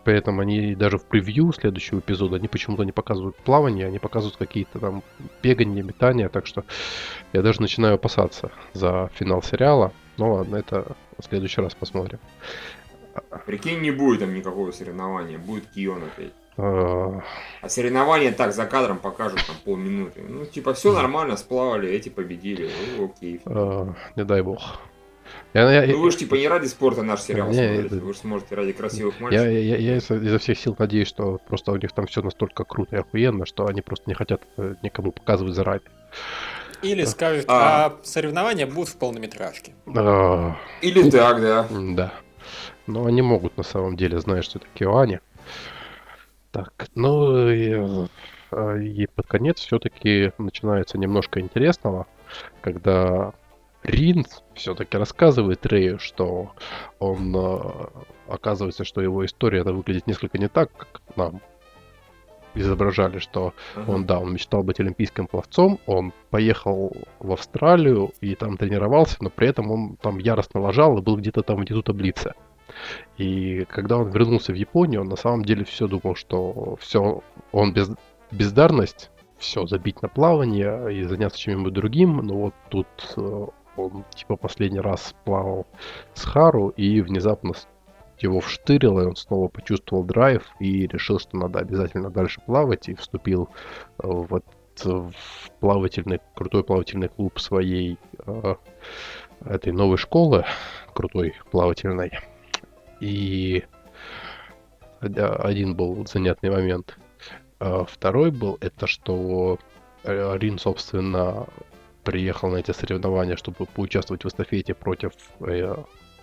[0.00, 3.98] А, При этом они даже в превью следующего эпизода, они почему-то не показывают плавание, они
[3.98, 5.02] показывают какие-то там
[5.42, 6.64] бегания, метания, так что
[7.32, 9.92] я даже начинаю опасаться за финал сериала.
[10.16, 12.18] Ну ладно, это в следующий раз посмотрим.
[13.46, 16.32] Прикинь, не будет там никакого соревнования, будет Кион опять.
[16.56, 17.20] Э,
[17.62, 20.22] А соревнования так за кадром покажут там полминуты.
[20.28, 22.70] Ну, типа, все нормально, сплавали, эти победили.
[22.96, 23.40] Ну, окей.
[23.44, 23.86] э,
[24.16, 24.78] Не дай бог.
[25.54, 28.12] Я, я- Ну вы же типа не ради спорта наш сериал Не, смотрите, это- вы
[28.12, 29.46] же смотрите ради красивых я, мальчиков.
[29.46, 32.96] я, я изо изо всех сил надеюсь, что просто у них там все настолько круто
[32.96, 35.88] и охуенно, что они просто не хотят э, никому показывать заранее.
[36.82, 37.86] Или скажут, А.
[37.86, 39.72] а соревнования будут в полнометражке.
[39.86, 41.66] Э, Или так, да.
[41.70, 42.12] Да.
[42.86, 45.20] Но они могут на самом деле, зная, что это Киоани.
[46.52, 47.74] Так, ну и,
[48.50, 52.06] э, и под конец все-таки начинается немножко интересного,
[52.60, 53.32] когда
[53.82, 56.52] Рин все-таки рассказывает Рэю, что
[56.98, 57.58] он э,
[58.28, 61.40] оказывается, что его история она выглядит несколько не так, как нам
[62.54, 63.90] изображали, что Ага.
[63.92, 69.30] он, да, он мечтал быть олимпийским пловцом, он поехал в Австралию и там тренировался, но
[69.30, 72.34] при этом он там яростно лажал и был где-то там внизу таблицы.
[73.18, 77.72] И когда он вернулся в Японию, он на самом деле все думал, что все, он
[77.72, 77.90] без,
[78.30, 82.18] бездарность, все, забить на плавание и заняться чем-нибудь другим.
[82.18, 85.66] Но вот тут э, он типа последний раз плавал
[86.14, 87.54] с Хару и внезапно
[88.18, 92.94] его вштырило, и он снова почувствовал драйв и решил, что надо обязательно дальше плавать, и
[92.94, 93.48] вступил
[93.98, 94.42] э, в,
[94.84, 95.12] в
[95.60, 98.54] плавательный, крутой плавательный клуб своей э,
[99.44, 100.44] этой новой школы,
[100.92, 102.12] крутой плавательной.
[103.00, 103.64] И
[105.00, 106.98] один был занятный момент.
[107.58, 109.58] А второй был это, что
[110.04, 111.46] э, Рин, собственно,
[112.04, 115.76] приехал на эти соревнования, чтобы поучаствовать в эстафете против э,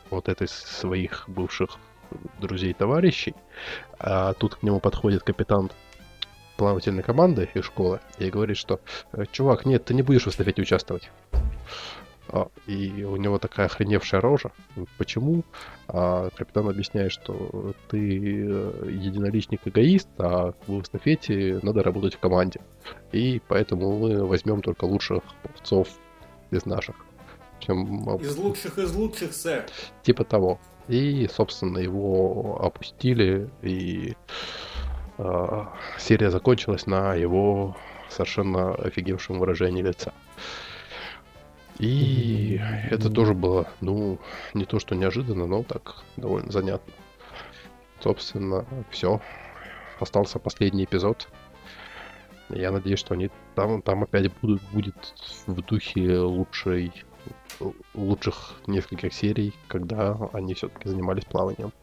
[0.10, 1.78] вот этой своих бывших
[2.40, 3.36] друзей-товарищей.
[4.00, 5.72] А тут к нему подходит капитан
[6.58, 8.80] плавательной команды из школы и говорит, что
[9.14, 11.10] «Э, «Чувак, нет, ты не будешь в эстафете участвовать».
[12.30, 14.52] А, и у него такая охреневшая рожа.
[14.98, 15.44] Почему?
[15.88, 22.60] А капитан объясняет, что ты э, единоличник-эгоист, а в эстафете надо работать в команде.
[23.12, 25.88] И поэтому мы возьмем только лучших пловцов
[26.52, 26.96] из наших.
[27.60, 28.18] Чем...
[28.20, 29.66] Из лучших из лучших, сэр.
[30.04, 30.60] Типа того.
[30.88, 34.16] И, собственно, его опустили, и
[35.18, 35.66] э,
[35.98, 37.76] серия закончилась на его
[38.10, 40.14] совершенно офигевшем выражении лица.
[41.80, 42.60] И
[42.90, 44.20] это тоже было, ну,
[44.54, 46.94] не то что неожиданно, но так довольно занятно.
[48.02, 49.22] Собственно, все.
[50.00, 51.28] Остался последний эпизод.
[52.50, 54.96] Я надеюсь, что они там, там опять будут, будет
[55.46, 56.94] в духе лучшей,
[57.94, 61.74] лучших нескольких серий, когда они все-таки занимались плаванием.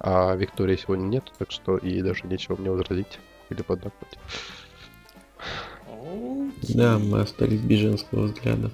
[0.00, 3.18] А Виктории сегодня нет, так что и даже нечего мне возразить
[3.50, 4.18] или поддакнуть.
[6.74, 8.70] Да, мы остались без женского взгляда.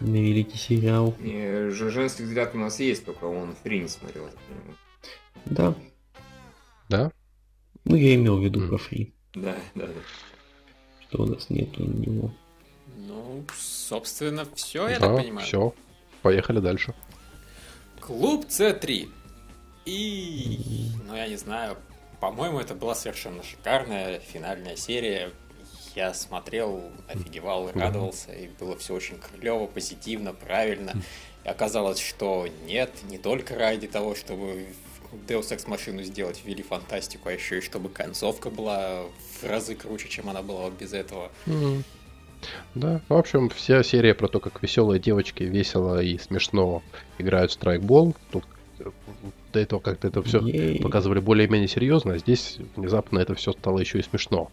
[0.00, 1.14] На великий сериал.
[1.20, 4.28] Не, женский взгляд у нас есть, только он Фри не смотрел.
[5.44, 5.74] Да.
[6.88, 7.12] Да?
[7.84, 8.68] Ну, я имел в виду mm.
[8.68, 9.12] про Фри.
[9.34, 9.92] Да, да, да.
[11.02, 12.32] Что у нас нету у него.
[12.96, 15.46] Ну, собственно, все, я да, так понимаю.
[15.46, 15.74] все.
[16.22, 16.94] Поехали дальше.
[18.00, 19.08] Клуб С3.
[19.84, 20.58] И,
[21.06, 21.76] ну, я не знаю,
[22.22, 25.32] по-моему, это была совершенно шикарная финальная серия.
[25.96, 30.94] Я смотрел, офигевал и радовался, и было все очень клево, позитивно, правильно.
[31.44, 34.68] И оказалось, что нет, не только ради того, чтобы
[35.26, 39.02] Deus Ex машину сделать, ввели фантастику, а еще и чтобы концовка была
[39.40, 41.28] в разы круче, чем она была вот без этого.
[42.76, 46.84] Да, в общем, вся серия про то, как веселые девочки весело и смешно
[47.18, 48.14] играют в страйкбол.
[48.30, 48.44] Тут
[49.52, 50.40] до этого как-то это все
[50.82, 54.50] показывали более-менее серьезно, а здесь внезапно это все стало еще и смешно.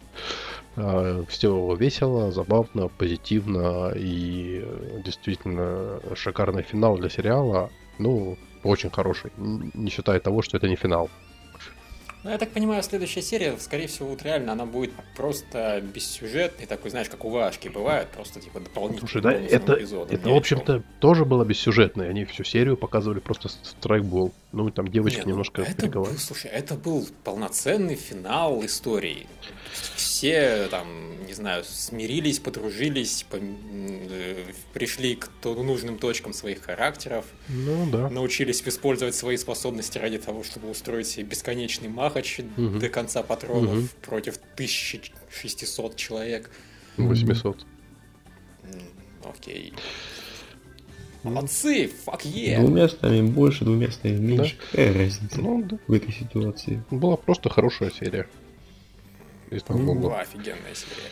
[0.76, 4.64] А, все весело, забавно, позитивно и
[5.04, 7.70] действительно шикарный финал для сериала.
[7.98, 11.10] Ну, очень хороший, не считая того, что это не финал.
[12.22, 16.90] Ну, я так понимаю, следующая серия, скорее всего, вот реально она будет просто бессюжетной, такой,
[16.90, 20.14] знаешь, как у Вашки бывает, просто типа дополнительный Слушай, да, это, эпизода.
[20.14, 22.10] это, в общем-то, тоже было бессюжетное.
[22.10, 24.32] Они всю серию показывали просто страйкбол.
[24.52, 29.26] Ну, там девочки Нет, ну, немножко это был, Слушай, это был полноценный финал истории.
[29.96, 37.26] Все там, не знаю, смирились, подружились, по, э, пришли к нужным точкам своих характеров.
[37.48, 38.10] Ну, да.
[38.10, 42.78] Научились использовать свои способности ради того, чтобы устроить себе бесконечный махач угу.
[42.78, 43.88] до конца патронов угу.
[44.02, 46.50] против 1600 человек.
[46.96, 47.66] 800.
[49.24, 49.72] Окей.
[51.22, 52.60] Молодцы, fuck yeah.
[52.60, 54.56] Двумя стами больше, двумя стами меньше.
[54.56, 54.64] Да?
[54.70, 55.78] Какая разница ну, да.
[55.86, 56.82] в этой ситуации?
[56.90, 58.26] Была просто хорошая серия.
[59.68, 61.10] Ну, была офигенная серия.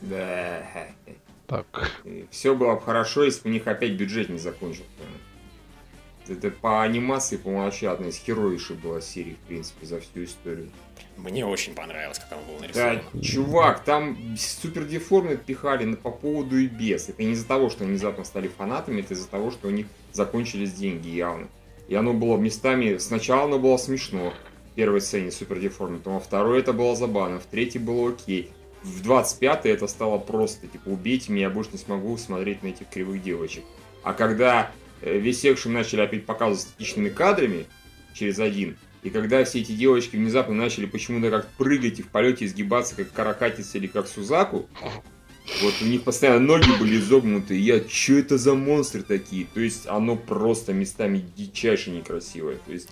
[0.00, 0.86] Да.
[1.46, 1.90] Так.
[2.30, 4.88] Все было бы хорошо, если бы у них опять бюджет не закончился.
[6.26, 10.70] Это по анимации, по-моему, вообще одна из героишек была серии, в принципе, за всю историю.
[11.18, 13.02] Мне очень понравилось, как он был нарисован.
[13.12, 17.10] Да, чувак, там супер деформы пихали по поводу и без.
[17.10, 19.86] Это не из-за того, что они внезапно стали фанатами, это из-за того, что у них
[20.12, 21.48] закончились деньги явно.
[21.88, 22.96] И оно было местами...
[22.96, 24.32] Сначала оно было смешно,
[24.74, 28.50] первой сцене супер деформы, потом во второй это было забавно, в третьей было окей.
[28.82, 32.88] В 25-й это стало просто, типа, убейте меня, я больше не смогу смотреть на этих
[32.90, 33.64] кривых девочек.
[34.02, 37.66] А когда э, весь секшн начали опять показывать статичными кадрами
[38.14, 42.46] через один, и когда все эти девочки внезапно начали почему-то как прыгать и в полете
[42.46, 44.66] изгибаться, как каракатица или как Сузаку,
[45.62, 49.46] вот у них постоянно ноги были изогнуты, и я, что это за монстры такие?
[49.52, 52.56] То есть оно просто местами дичайше некрасивое.
[52.66, 52.88] То есть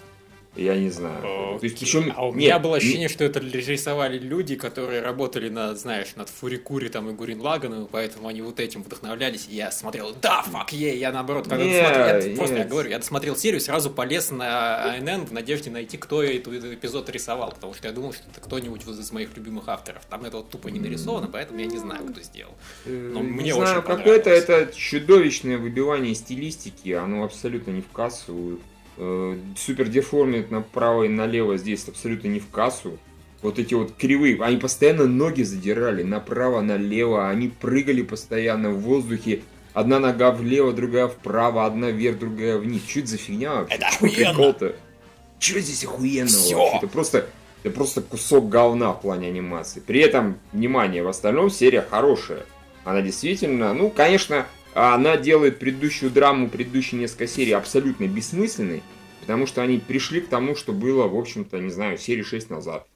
[0.55, 1.23] Я не знаю.
[1.23, 2.13] То есть, причем...
[2.15, 6.89] А у меня было ощущение, что это рисовали люди, которые работали над, знаешь, над Фурикури
[6.89, 9.49] там и Гурин Лаганом, поэтому они вот этим вдохновлялись.
[9.51, 12.91] И я смотрел, да, фак е, я наоборот, когда нет, смотрел, я, просто я говорю,
[12.91, 17.73] я досмотрел серию, сразу полез на АНН в надежде найти, кто этот эпизод рисовал, потому
[17.73, 20.05] что я думал, что это кто-нибудь из моих любимых авторов.
[20.11, 22.53] Там это вот тупо не нарисовано, поэтому я не знаю, кто сделал.
[22.85, 27.89] Но э, мне не очень знаю, какое-то это чудовищное выбивание стилистики, оно абсолютно не в
[27.89, 28.61] кассу
[28.97, 32.99] супер деформит направо и налево здесь абсолютно не в кассу.
[33.43, 39.43] Вот эти вот кривые, они постоянно ноги задирали направо, налево, они прыгали постоянно в воздухе.
[39.75, 42.83] Одна нога влево, другая вправо, одна вверх, другая вниз.
[42.95, 43.75] Это за фигня вообще?
[43.77, 44.55] Это охуенно!
[45.41, 46.77] Что здесь охуенно вообще?
[46.77, 47.27] Это просто,
[47.65, 49.81] это просто кусок говна в плане анимации.
[49.81, 52.45] При этом, внимание, в остальном серия хорошая.
[52.85, 58.83] Она действительно, ну, конечно, она делает предыдущую драму, предыдущие несколько серий абсолютно бессмысленной,
[59.21, 62.87] потому что они пришли к тому, что было, в общем-то, не знаю, серии 6 назад.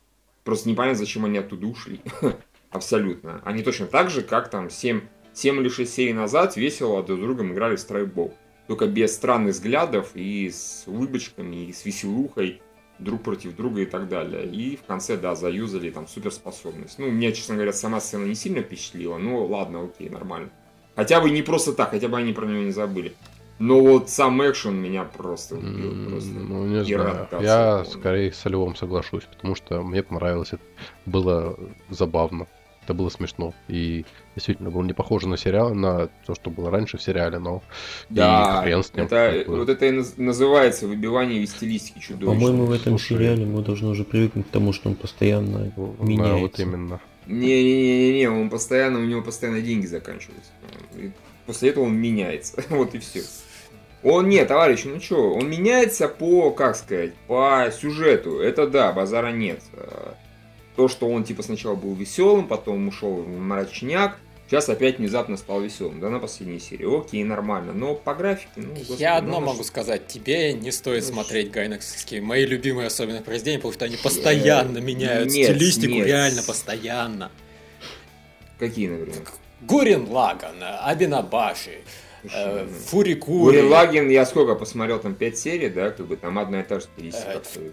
[0.45, 2.01] Просто непонятно, зачем они оттуда ушли.
[2.71, 3.41] Абсолютно.
[3.45, 5.01] Они точно так же, как там 7,
[5.35, 8.35] 7 или 6 серий назад весело друг с другом играли в страйкбол.
[8.69, 12.61] Только без странных взглядов и с улыбочками, и с веселухой
[12.99, 14.47] друг против друга и так далее.
[14.47, 16.99] И в конце, да, заюзали там суперспособность.
[16.99, 20.51] Ну, меня, честно говоря, сама сцена не сильно впечатлила, но ладно, окей, нормально.
[20.97, 23.15] Хотя бы не просто так, хотя бы они про него не забыли.
[23.59, 26.11] Но вот сам экшен меня просто убил.
[26.11, 27.29] Просто ну, не знаю.
[27.41, 30.53] Я скорее с Львом соглашусь, потому что мне понравилось.
[30.53, 30.63] Это
[31.07, 32.47] было забавно.
[32.85, 33.53] Это было смешно.
[33.67, 34.05] И
[34.37, 37.63] действительно было не похоже на сериал, на то, что было раньше в сериале, но
[38.11, 39.07] да, и хрен с ним.
[39.07, 42.33] Это, вот это и называется выбивание из стилистики чудовищно.
[42.33, 46.33] По-моему, в этом Слушай, сериале мы должны уже привыкнуть к тому, что он постоянно меняется.
[46.33, 47.01] Да, вот именно.
[47.27, 50.51] Не-не-не, он постоянно, у него постоянно деньги заканчиваются.
[50.97, 51.11] И
[51.47, 52.63] после этого он меняется.
[52.71, 53.23] вот и все.
[54.03, 58.39] Он, нет, товарищ, ну что, он меняется по, как сказать, по сюжету.
[58.39, 59.63] Это да, базара нет.
[60.77, 65.61] То, что он типа сначала был веселым, потом ушел в мрачняк, Сейчас опять внезапно стал
[65.61, 67.01] веселым, да, на последней серии.
[67.01, 67.73] Окей, нормально.
[67.73, 69.65] Но по графике, ну, господи, Я одно ну, могу что...
[69.65, 70.07] сказать.
[70.07, 75.33] Тебе не стоит ну, смотреть гайнексовские, мои любимые особенно произведения, потому что они постоянно меняют
[75.33, 76.07] нет, стилистику, нет.
[76.07, 77.33] реально постоянно.
[78.61, 79.17] Какие, например?
[79.63, 81.81] Гурин Лаган, Абинабаши,
[82.33, 83.59] э, Фурикури.
[83.59, 86.79] Гурин Лагин, я сколько посмотрел, там 5 серий, да, как бы там одна и та
[86.79, 87.71] же стилистика э.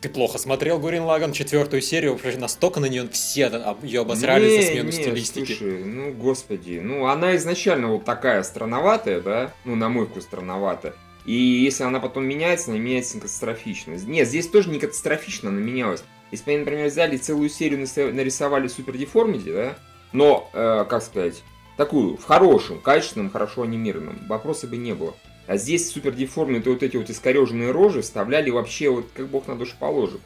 [0.00, 3.50] Ты плохо смотрел Гурин Лаган четвертую серию, уже настолько на нее все
[3.82, 5.46] ее обозрали не, за смену не, стилистики.
[5.46, 10.94] Слушай, ну господи, ну она изначально вот такая странноватая, да, ну на мой вкус странноватая.
[11.26, 13.94] И если она потом меняется, она меняется катастрофично.
[13.94, 16.04] Нет, здесь тоже не катастрофично она менялась.
[16.30, 19.78] Если бы они, например, взяли целую серию, нарисовали супер деформити, да,
[20.12, 21.42] но, э, как сказать,
[21.76, 25.14] такую, в хорошем, качественном, хорошо анимированном, вопроса бы не было.
[25.48, 29.56] А здесь супер деформные вот эти вот искореженные рожи вставляли вообще вот как бог на
[29.56, 30.20] душу положит.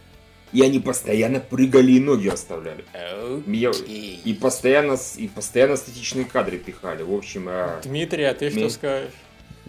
[0.52, 2.84] И они постоянно прыгали и ноги расставляли.
[2.92, 4.20] Okay.
[4.24, 7.04] И постоянно, и постоянно статичные кадры пихали.
[7.04, 7.80] В общем, а...
[7.84, 8.68] Дмитрий, а ты мне...
[8.68, 9.12] что скажешь?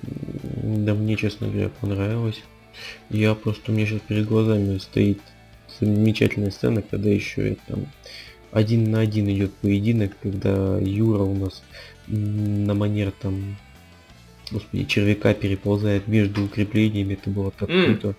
[0.01, 2.41] Да мне, честно говоря, понравилось.
[3.11, 5.19] Я просто, у меня сейчас перед глазами стоит
[5.79, 7.85] замечательная сцена, когда еще там
[8.51, 11.63] один на один идет поединок, когда Юра у нас
[12.07, 13.55] на манер там
[14.53, 17.85] господи, червяка переползает между укреплениями, это было так mm.
[17.85, 18.15] круто.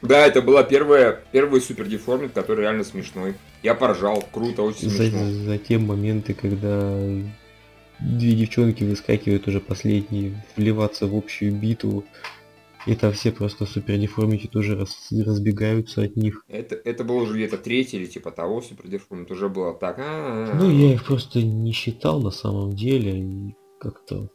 [0.00, 3.34] Да, это была первая, первый супер деформит, который реально смешной.
[3.62, 5.30] Я поржал, круто, очень за, смешно.
[5.44, 6.96] Затем моменты, когда
[8.00, 12.04] две девчонки выскакивают уже последние, вливаться в общую битву.
[12.86, 16.44] И там все просто супер деформити тоже раз, разбегаются от них.
[16.48, 19.98] Это, это было уже где-то третий или типа того супер деформит, уже было так.
[19.98, 20.54] А-а-а.
[20.54, 23.18] Ну, я их просто не считал на самом деле.
[23.18, 24.30] И как-то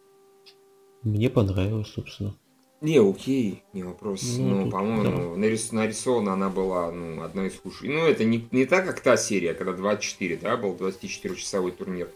[1.04, 2.36] мне понравилось, собственно.
[2.82, 4.24] Не, окей, не вопрос.
[4.38, 5.40] Ну, ну по-моему, да.
[5.40, 7.84] нарис, нарисована она была, ну, одна из худших.
[7.84, 12.10] Ну, это не, не так, как та серия, когда 24, да, был 24-часовой турнир.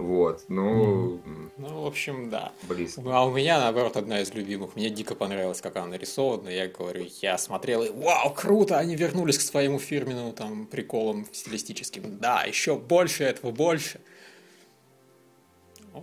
[0.00, 1.20] Вот, ну...
[1.58, 2.52] Ну, в общем, да.
[2.62, 3.02] Близко.
[3.04, 4.74] А у меня, наоборот, одна из любимых.
[4.74, 6.48] Мне дико понравилось, как она нарисована.
[6.48, 12.18] Я говорю, я смотрел и вау, круто, они вернулись к своему фирменному там приколам стилистическим.
[12.18, 14.00] Да, еще больше этого, больше.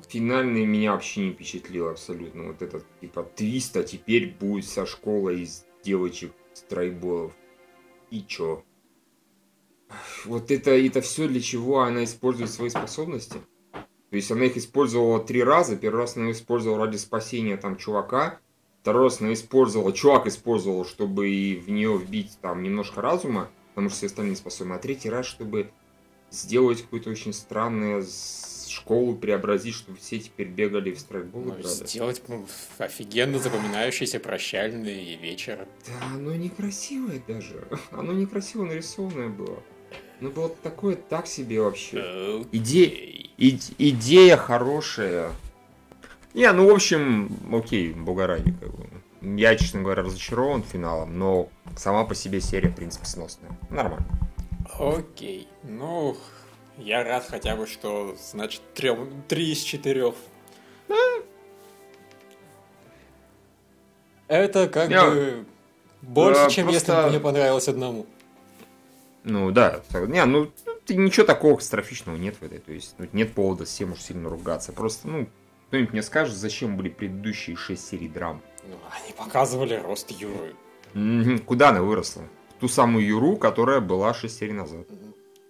[0.10, 2.48] Финальный меня вообще не впечатлил абсолютно.
[2.48, 7.34] Вот этот типа твист, а теперь будет вся школа из девочек страйболов.
[8.10, 8.64] И чё?
[10.26, 13.40] Вот это, это все для чего она использует свои способности?
[14.10, 15.76] То есть она их использовала три раза.
[15.76, 18.40] Первый раз она использовала ради спасения там чувака.
[18.82, 23.90] Второй раз она использовала, чувак использовал, чтобы и в нее вбить там немножко разума, потому
[23.90, 24.74] что все остальные способны.
[24.74, 25.72] А третий раз, чтобы
[26.32, 28.02] сделать какое-то очень странное
[28.78, 31.66] школу преобразить, чтобы все теперь бегали в страйкбол Ну, играли.
[31.68, 32.22] сделать
[32.78, 35.68] офигенно запоминающийся прощальный вечер.
[35.88, 37.68] Да, оно некрасивое даже.
[37.92, 39.62] Оно некрасиво нарисованное было.
[40.20, 41.98] Ну, было такое так себе вообще.
[42.04, 43.30] Э, Иде-.
[43.38, 45.32] И- идея хорошая.
[46.34, 48.88] Не, ну, в общем, окей, бога ради, как бы.
[49.40, 53.52] Я, честно говоря, разочарован финалом, но сама по себе серия, в принципе, сносная.
[53.70, 54.08] Нормально.
[54.80, 55.48] Окей.
[55.64, 56.16] Ну,
[56.78, 60.16] я рад хотя бы, что, значит, трем, три из четырех.
[64.28, 65.46] Это как Я- бы
[66.02, 68.06] больше, Да, чем просто- если бы мне понравилось одному.
[69.24, 69.82] Ну, да.
[69.94, 70.52] Не, ну,
[70.90, 72.60] ничего такого катастрофичного нет в этой.
[72.60, 74.74] То есть, ну, нет повода всем уж сильно ругаться.
[74.74, 75.28] Просто, ну,
[75.68, 78.42] кто-нибудь мне скажет, зачем были предыдущие шесть серий драм?
[78.66, 80.56] Ну, они показывали рост Юры.
[81.46, 82.24] Куда она выросла?
[82.58, 84.88] В ту самую Юру, которая была 6 серий назад.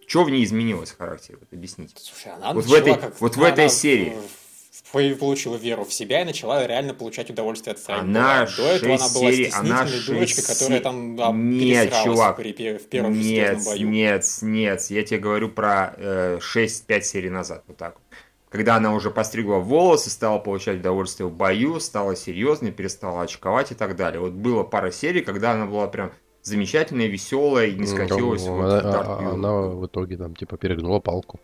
[0.08, 1.38] Что в ней изменилось в характере?
[1.40, 1.94] Вот объясните.
[1.98, 4.12] Слушай, она Вот в этой- как- вот в она этой серии.
[4.16, 4.84] в- в-
[5.16, 8.10] получила веру в себя и начала реально получать удовольствие от страйкбола.
[8.10, 12.38] Она До этого она была серий- она шесть которая там а, Нет, чувак.
[12.38, 13.86] при в первом нет, бою.
[13.90, 18.04] нет, нет, я тебе говорю про э, 6-5 серий назад, вот так вот.
[18.50, 23.76] Когда она уже постригла волосы, стала получать удовольствие в бою, стала серьезной, перестала очковать и
[23.76, 24.22] так далее.
[24.22, 26.14] Вот было пара серий, когда она была прям
[26.48, 30.58] замечательная, веселая и не скатилась Ну, вот она, в а- она в итоге там типа
[30.58, 31.40] перегнула палку.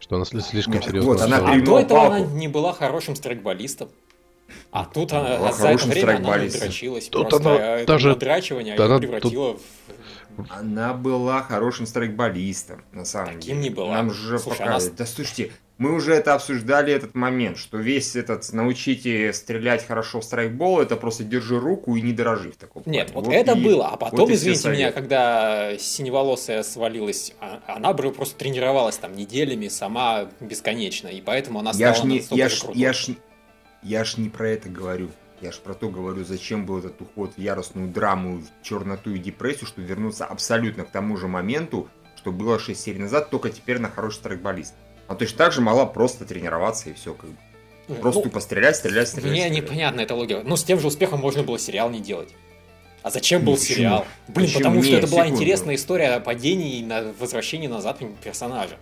[0.00, 1.10] Что она сли- слишком Нет, серьезно.
[1.12, 1.38] вот, она.
[1.38, 2.34] А перегнула до этого она палку.
[2.36, 3.88] не была хорошим страйкболистом.
[4.70, 7.08] А тут она, Была за это хорошим время она надрачилась.
[7.08, 10.46] Тут Просто она даже- надрачивание да она превратило в...
[10.50, 13.58] Она была хорошим страйкболистом, на самом Каким деле.
[13.58, 13.94] не была?
[13.94, 14.96] Нам же Слушай, показывают.
[14.96, 20.24] Да слушайте, мы уже это обсуждали этот момент, что весь этот научите стрелять хорошо в
[20.24, 23.28] страйкбол, это просто держи руку и не дрожи в таком Нет, плане.
[23.28, 23.86] вот, это и- было.
[23.88, 29.68] А потом, вот извините меня, когда синеволосая свалилась, а- она бы просто тренировалась там неделями
[29.68, 33.08] сама бесконечно, и поэтому она Я стала ж не, я ж, я ж,
[33.82, 35.10] я ж не про это говорю.
[35.40, 39.18] Я ж про то говорю, зачем был этот уход в яростную драму, в черноту и
[39.18, 43.76] депрессию, чтобы вернуться абсолютно к тому же моменту, что было 6 серий назад, только теперь
[43.76, 44.74] она хороший страйкболист.
[45.08, 47.14] А точно так же могла просто тренироваться и все.
[47.14, 47.36] Как бы.
[48.00, 49.30] Просто Ну, тупо стрелять, стрелять, стрелять.
[49.30, 49.62] Мне стрелять.
[49.64, 50.42] непонятна эта логика.
[50.44, 52.28] Ну, с тем же успехом можно было сериал не делать.
[53.02, 53.76] А зачем был почему?
[53.76, 54.06] сериал?
[54.28, 54.58] Блин, Почему?
[54.60, 55.36] потому что Не, это была секунду.
[55.42, 58.76] интересная история о падении и на возвращении назад персонажа.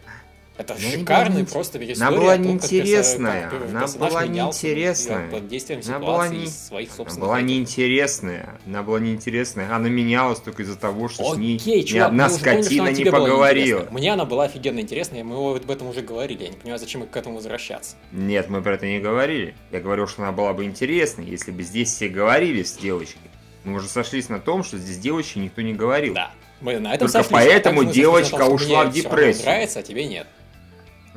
[0.58, 2.06] Это Она не шикарный была не- просто история.
[2.08, 3.50] Она была том, неинтересная.
[3.50, 5.30] как Она была неинтересная.
[5.30, 7.26] Под действием Она была не- своих Она собственных...
[7.28, 7.48] была этих.
[7.50, 8.60] неинтересная.
[8.66, 9.74] Она была неинтересная.
[9.74, 12.92] Она менялась только из-за того, что с ней Окей, ни чувак, одна мы скотина она
[12.92, 13.86] не была поговорила.
[13.90, 16.44] Мне она была офигенно интересная, мы об этом уже говорили.
[16.44, 17.96] Я не понимаю, зачем к этому возвращаться.
[18.12, 19.54] Нет, мы про это не говорили.
[19.72, 23.20] Я говорил, что она была бы интересной, если бы здесь все говорили с девочкой.
[23.64, 26.14] Мы уже сошлись на том, что здесь девочки никто не говорил.
[26.14, 26.30] Да.
[26.62, 29.44] Мы на этом Только сошлись, а поэтому мы девочка том, ушла в депрессию.
[29.44, 30.26] нравится, а тебе нет.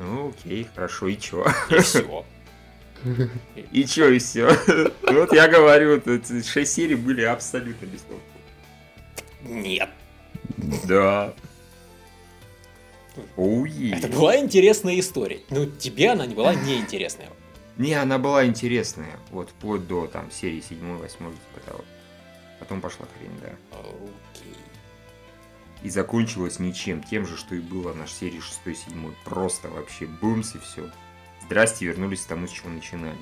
[0.00, 1.46] Ну, окей, хорошо, и чё?
[1.68, 2.24] И все.
[3.72, 4.50] И чё, и все.
[5.02, 6.02] Вот я говорю,
[6.44, 8.24] шесть серий были абсолютно бесплатны.
[9.42, 9.88] Нет.
[10.84, 11.32] Да.
[13.36, 13.94] Оуе.
[13.96, 15.40] Это была интересная история.
[15.48, 17.28] Ну, тебе она не была неинтересная.
[17.78, 19.18] Не, она была интересная.
[19.30, 21.84] Вот вплоть до там серии 7, 8, типа того.
[22.58, 23.52] Потом пошла хрень, да.
[25.82, 30.54] И закончилась ничем, тем же, что и было на серии 6 7 Просто вообще бумс
[30.54, 30.90] и все.
[31.42, 33.16] Здрасте, вернулись к тому, с чего начинали.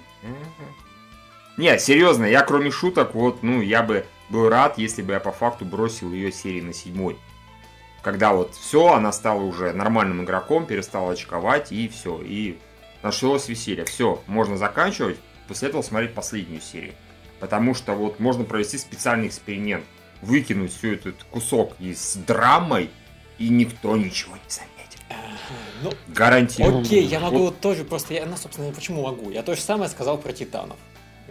[1.56, 5.32] Не, серьезно, я кроме шуток, вот, ну, я бы был рад, если бы я по
[5.32, 7.18] факту бросил ее серии на седьмой.
[8.02, 12.20] Когда вот все, она стала уже нормальным игроком, перестала очковать, и все.
[12.22, 12.58] И
[13.02, 13.84] началось веселье.
[13.84, 16.94] Все, можно заканчивать, после этого смотреть последнюю серию.
[17.40, 19.84] Потому что вот можно провести специальный эксперимент.
[20.22, 22.90] Выкинуть все этот кусок из драмой,
[23.38, 24.74] и никто ничего не заметит.
[25.82, 26.80] Ну, Гарантирую.
[26.80, 28.14] окей, я могу Вот тоже просто...
[28.14, 29.30] Я, ну, собственно, почему могу?
[29.30, 30.76] Я то же самое сказал про Титанов.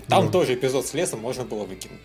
[0.07, 0.31] Там Ну.
[0.31, 1.99] тоже эпизод с лесом можно было выкинуть.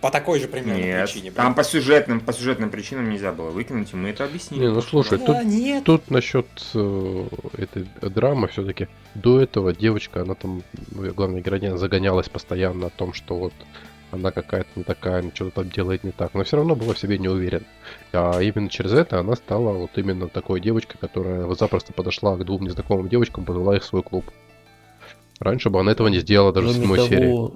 [0.00, 1.32] По такой же примерно Нет, причине.
[1.32, 4.66] там по сюжетным, по сюжетным причинам нельзя было выкинуть, и мы это объяснили.
[4.66, 5.82] Не, ну слушай, Да, тут, нет.
[5.84, 10.62] тут насчет э, этой драмы все-таки до этого девочка, она там,
[10.92, 13.54] ну, главная героиня, загонялась постоянно о том, что вот
[14.10, 16.98] она какая-то не такая, она что-то там делает не так, но все равно была в
[16.98, 17.64] себе не уверена.
[18.12, 22.44] А именно через это она стала вот именно такой девочкой, которая вот запросто подошла к
[22.44, 24.24] двум незнакомым девочкам, позвала их в свой клуб.
[25.40, 27.50] Раньше бы она этого не сделала даже в седьмой серии.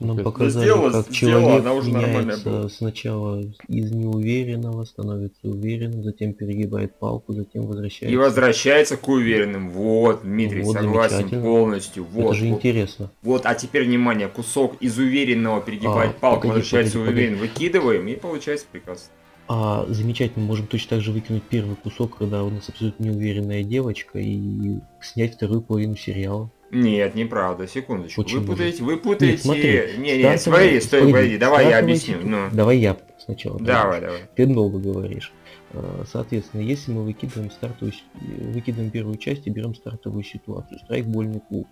[0.00, 6.02] Нам Да показали, сделала, как сделала, человек она уже меняется сначала из неуверенного, становится уверенным,
[6.02, 8.12] затем перегибает палку, затем возвращается.
[8.12, 9.70] И возвращается к уверенным.
[9.70, 12.04] Вот, Дмитрий, Вот, согласен полностью.
[12.04, 13.10] Вот, Это же вот, интересно.
[13.22, 18.08] вот, а теперь внимание, кусок из уверенного перегибает А, палку, погоди, возвращается погоди, уверен, выкидываем,
[18.08, 19.10] и получается прекрасно.
[19.46, 23.62] А замечательно, мы можем точно так же выкинуть первый кусок, когда у нас абсолютно неуверенная
[23.62, 26.50] девочка, и снять вторую половину сериала.
[26.74, 28.22] Нет, неправда, секундочку.
[28.22, 29.32] Почему вы путаете, вы путаете.
[29.34, 32.14] Нет, смотри, не, не, смотри, стой, погоди, погоди, давай я объясню.
[32.18, 33.58] сик- Ну, Давай я сначала.
[33.60, 34.18] давай, давай.
[34.36, 35.32] Ты много говоришь.
[35.72, 40.78] А, Соответственно, если мы выкидываем стартовую, э, выкидываем первую часть и берем стартовую ситуацию.
[40.80, 41.66] Страйкбольный клуб.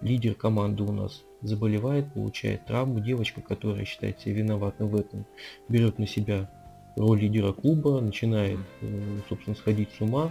[0.00, 3.00] Лидер команды у нас заболевает, получает травму.
[3.00, 5.26] Девочка, которая считает себя виноватой в этом,
[5.68, 6.48] берет на себя
[6.96, 8.86] роль лидера клуба, начинает, э,
[9.28, 10.30] собственно, сходить с ума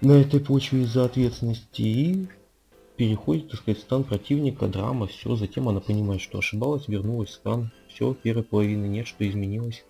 [0.00, 2.28] на этой почве из-за ответственности и
[2.96, 5.34] переходит, так сказать, в стан противника, драма, все.
[5.36, 7.70] Затем она понимает, что ошибалась, вернулась в стан.
[7.88, 9.84] Все, первой половины нет, что изменилось.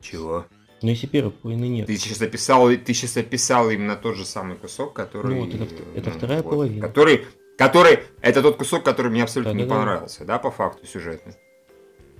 [0.00, 0.46] Чего?
[0.82, 4.56] Но если первой половины нет, Ты сейчас описал, ты сейчас описал именно тот же самый
[4.56, 5.34] кусок, который...
[5.34, 6.80] Ну вот, это это вторая половина.
[6.80, 7.26] Который,
[7.58, 9.78] который, это тот кусок, который мне абсолютно не Да-да-да.
[9.80, 11.34] понравился, да, по факту сюжетно.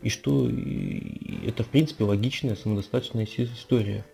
[0.03, 4.05] и что и это в принципе логичная самодостаточная история.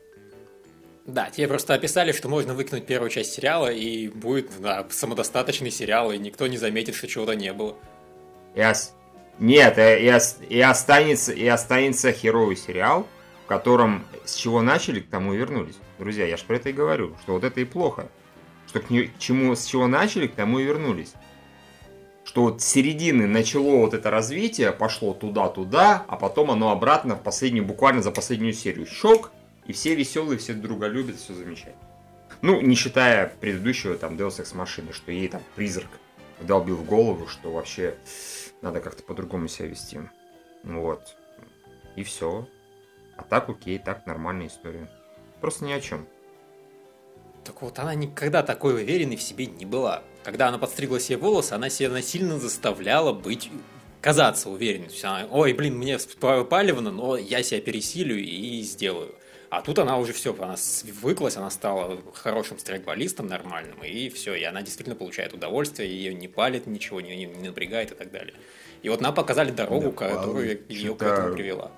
[1.06, 6.10] Да, тебе просто описали, что можно выкинуть первую часть сериала, и будет да, самодостаточный сериал,
[6.10, 7.76] и никто не заметит, что чего-то не было.
[8.56, 8.92] И ос-
[9.38, 13.06] Нет, и, и ос- и останется, и останется херовый сериал,
[13.44, 15.76] в котором с чего начали, к тому и вернулись.
[16.00, 18.08] Друзья, я же про это и говорю, что вот это и плохо.
[18.66, 21.12] Что к, не- к чему, с чего начали, к тому и вернулись.
[22.24, 27.22] Что вот с середины начало вот это развитие, пошло туда-туда, а потом оно обратно в
[27.22, 28.86] последнюю, буквально за последнюю серию.
[28.86, 29.30] Щелк,
[29.66, 31.76] и все веселые, все друг друга любят, все замечательно.
[32.42, 35.88] Ну, не считая предыдущего там Deus Ex Machina, что ей там призрак
[36.40, 37.96] вдолбил в голову, что вообще
[38.62, 40.00] надо как-то по-другому себя вести.
[40.62, 41.16] Вот.
[41.96, 42.48] И все.
[43.16, 44.90] А так окей, так нормальная история.
[45.40, 46.06] Просто ни о чем.
[47.44, 50.02] Так вот, она никогда такой уверенной в себе не была.
[50.24, 53.50] Когда она подстригла себе волосы, она себя насильно заставляла быть
[54.00, 54.90] казаться уверенной.
[55.04, 55.98] Она, ой, блин, мне
[56.50, 59.14] палевно, но я себя пересилю и сделаю.
[59.56, 64.42] А тут она уже все, она свыклась, она стала хорошим страйкболистом нормальным, и все, и
[64.42, 68.34] она действительно получает удовольствие, ее не палит, ничего не, не, напрягает и так далее.
[68.82, 71.70] И вот нам показали дорогу, Да, Павел, ее к этому привела.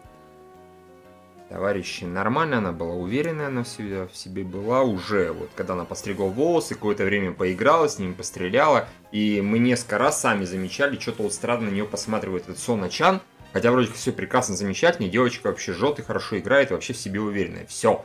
[1.50, 5.30] Товарищи, нормально она была, уверенная она в себе, в себе была уже.
[5.30, 8.88] Вот когда она постригла волосы, какое-то время поиграла с ним, постреляла.
[9.12, 13.20] И мы несколько раз сами замечали, что-то вот странно на нее посматривает этот Сона Чан.
[13.52, 17.20] Хотя вроде все прекрасно, замечательно, девочка вообще жжет и хорошо играет, и вообще в себе
[17.20, 17.66] уверенная.
[17.66, 18.04] Все.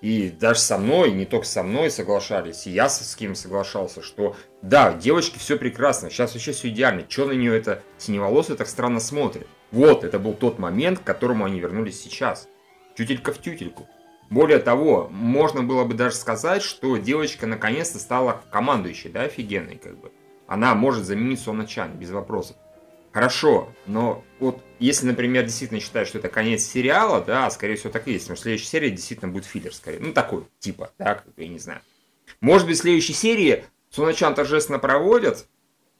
[0.00, 4.36] И даже со мной, не только со мной соглашались, и я с кем соглашался, что
[4.60, 7.04] да, девочки все прекрасно, сейчас вообще все идеально.
[7.04, 9.46] Че на нее это синеволосая так странно смотрит?
[9.70, 12.48] Вот, это был тот момент, к которому они вернулись сейчас.
[12.94, 13.88] Тютелька в тютельку.
[14.28, 19.98] Более того, можно было бы даже сказать, что девочка наконец-то стала командующей, да, офигенной, как
[19.98, 20.12] бы.
[20.46, 22.56] Она может заменить Сона Чан, без вопросов.
[23.12, 28.06] Хорошо, но вот если, например, действительно считать, что это конец сериала, да, скорее всего так
[28.06, 30.00] и есть, что следующая серия действительно будет филлер, скорее.
[30.00, 31.80] Ну, такой, типа, да, как я не знаю.
[32.40, 35.46] Может быть, в следующей серии Суначан торжественно проводят,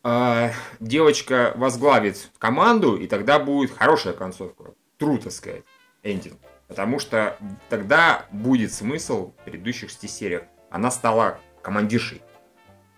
[0.03, 4.75] а, девочка возглавит команду, и тогда будет хорошая концовка.
[4.99, 5.63] True, так сказать,
[6.03, 6.39] эндинг.
[6.69, 7.39] Потому что
[7.71, 10.43] тогда будет смысл в предыдущих шести сериях.
[10.71, 12.21] Она стала командиршей.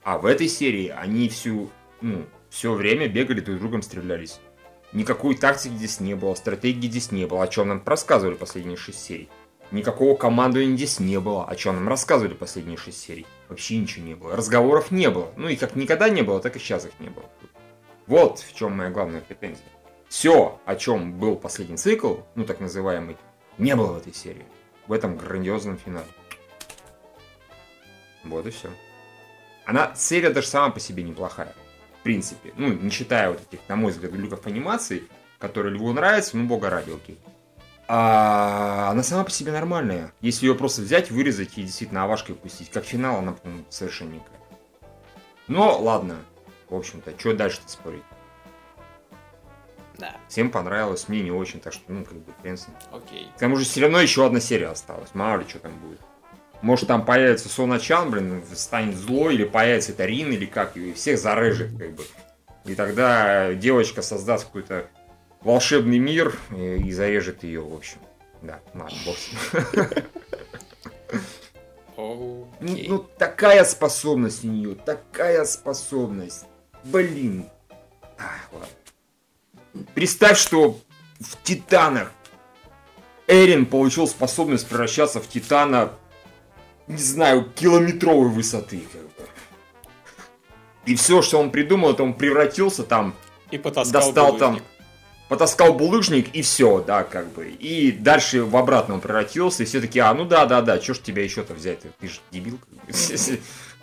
[0.02, 1.70] А в этой серии они всю,
[2.00, 4.40] ну, все время бегали друг с другом стрелялись.
[4.96, 9.04] Никакой тактики здесь не было, стратегии здесь не было, о чем нам рассказывали последние шесть
[9.04, 9.28] серий.
[9.70, 13.26] Никакого командования здесь не было, о чем нам рассказывали последние шесть серий.
[13.50, 14.34] Вообще ничего не было.
[14.34, 15.30] Разговоров не было.
[15.36, 17.26] Ну и как никогда не было, так и сейчас их не было.
[18.06, 19.66] Вот в чем моя главная претензия.
[20.08, 23.18] Все, о чем был последний цикл, ну так называемый,
[23.58, 24.46] не было в этой серии.
[24.86, 26.08] В этом грандиозном финале.
[28.24, 28.70] Вот и все.
[29.66, 31.54] Она, серия даже сама по себе неплохая.
[32.06, 32.52] Принципе.
[32.56, 35.02] Ну, не считая вот этих, на мой взгляд, глюков анимации,
[35.40, 37.18] которые Льву нравятся, ну, бога ради, окей.
[37.88, 40.12] А она сама по себе нормальная.
[40.20, 44.40] Если ее просто взять, вырезать и действительно авашкой пустить, как финал, она, по-моему, совершенно никакая.
[45.48, 46.18] Но, ладно.
[46.68, 48.04] В общем-то, что дальше-то спорить?
[49.98, 52.56] Да, Всем понравилось, мне не очень, так что, ну, как бы, хрен
[52.92, 53.32] окей.
[53.34, 55.12] К тому же все равно еще одна серия осталась.
[55.12, 55.98] Мало ли, что там будет.
[56.62, 60.92] Может, там появится Сона Чан, блин, станет злой, или появится это Рин, или как, и
[60.92, 62.04] всех зарежет, как бы.
[62.64, 64.88] И тогда девочка создаст какой-то
[65.42, 67.98] волшебный мир и, и зарежет ее, в общем.
[68.42, 69.16] Да, ладно, бог.
[71.96, 76.44] Ну, ну, такая способность у нее, такая способность.
[76.84, 77.48] Блин.
[78.18, 78.68] Ах, ладно.
[79.94, 80.78] Представь, что
[81.18, 82.12] в Титанах
[83.26, 85.92] Эрин получил способность превращаться в Титана,
[86.88, 88.82] не знаю, километровой высоты.
[88.92, 89.30] Как бы.
[90.86, 93.14] И все, что он придумал, это он превратился там,
[93.50, 94.68] И потаскал достал там булыжник.
[95.28, 97.48] потаскал булыжник и все, да, как бы.
[97.48, 101.00] И дальше в обратном превратился, и все таки а, ну да, да, да, что ж
[101.00, 101.80] тебя еще-то взять?
[101.80, 102.58] Ты же дебил.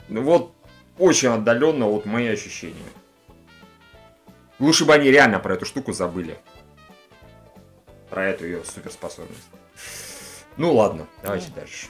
[0.09, 0.53] Ну вот,
[0.97, 2.75] очень отдаленно вот мои ощущения.
[4.59, 6.37] Лучше бы они реально про эту штуку забыли.
[8.09, 9.47] Про эту ее суперспособность.
[10.57, 11.87] Ну ладно, давайте дальше.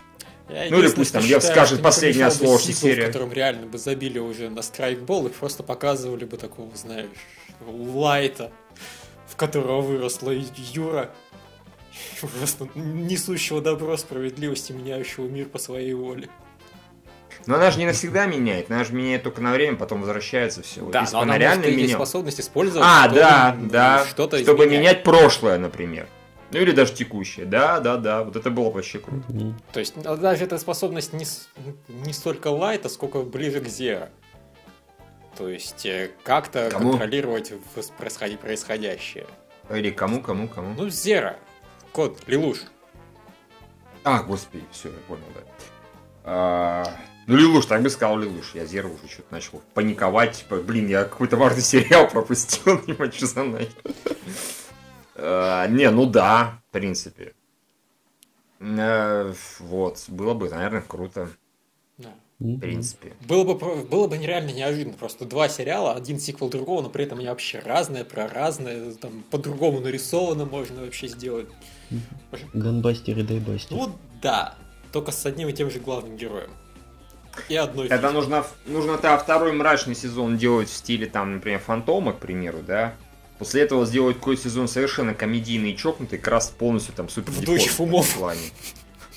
[0.50, 3.04] Я Ну или пусть там Лев считаю, скажет последнее слово сиквел, серии.
[3.04, 7.08] в котором реально бы забили уже на страйкбол и просто показывали бы такого, знаешь,
[7.66, 8.52] лайта,
[9.28, 11.12] в которого выросла Юра,
[12.38, 16.28] просто несущего добро, справедливость и меняющего мир по своей воле.
[17.46, 20.82] Но она же не навсегда меняет, она же меняет только на время, потом возвращается все.
[20.90, 24.06] Да, если но она реально меняла- способность использовать, А, да, да.
[24.10, 24.80] что-то Чтобы изменять.
[24.80, 26.08] менять прошлое, например.
[26.54, 27.46] Ну или даже текущее.
[27.46, 28.24] Да, да, да.
[28.24, 29.26] Вот это было вообще круто.
[29.32, 29.60] Мгм.
[29.72, 31.26] То есть ну, даже эта способность не,
[31.90, 34.10] не столько лайта, сколько ближе к зеро.
[35.38, 36.92] То есть э, как-то Кому?
[36.92, 37.54] контролировать
[37.98, 39.26] происходящее.
[39.70, 40.76] Или кому, кому, кому.
[40.76, 41.36] Ну, зеро.
[41.92, 42.60] Кот, Лилуш.
[44.04, 45.42] А, господи, все, я понял, да.
[46.26, 46.84] А,
[47.26, 48.52] ну, Лилуш, так бы сказал Лилуш.
[48.54, 50.40] Я Зеро уже что-то начал паниковать.
[50.40, 53.28] Типа, блин, я какой-то важный сериал пропустил, не могу что
[55.16, 57.34] А, Не, ну да, в принципе.
[58.60, 61.30] Э, Вот, было бы, наверное, круто,
[61.98, 62.14] Да.
[62.40, 63.14] В принципе.
[63.28, 64.98] Было бы, было бы нереально неожиданно.
[64.98, 69.24] Просто два сериала, один сиквел другого, но при этом они вообще разные, про разные, там
[69.30, 71.48] по-другому нарисовано можно вообще сделать.
[72.54, 73.78] Ганбастер и Дайбастер.
[73.78, 73.92] Ну вот
[74.22, 74.56] да,
[74.92, 76.52] только с одним и тем же главным героем.
[77.50, 82.14] И одной Тогда нужно, нужно тогда второй мрачный сезон делать в стиле, там, например, Фантома,
[82.14, 82.96] к примеру, да?
[83.44, 87.42] После этого сделать какой сезон совершенно комедийный и чокнутый, как раз полностью там супер В
[87.42, 88.14] духе дефолтный Фумов.
[88.18, 88.40] плане.